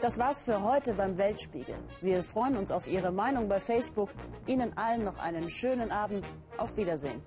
Das 0.00 0.16
war's 0.16 0.42
für 0.42 0.62
heute 0.62 0.94
beim 0.94 1.18
Weltspiegel. 1.18 1.74
Wir 2.02 2.22
freuen 2.22 2.56
uns 2.56 2.70
auf 2.70 2.86
Ihre 2.86 3.10
Meinung 3.10 3.48
bei 3.48 3.58
Facebook. 3.58 4.10
Ihnen 4.46 4.76
allen 4.76 5.02
noch 5.02 5.18
einen 5.18 5.50
schönen 5.50 5.90
Abend. 5.90 6.24
Auf 6.56 6.76
Wiedersehen. 6.76 7.20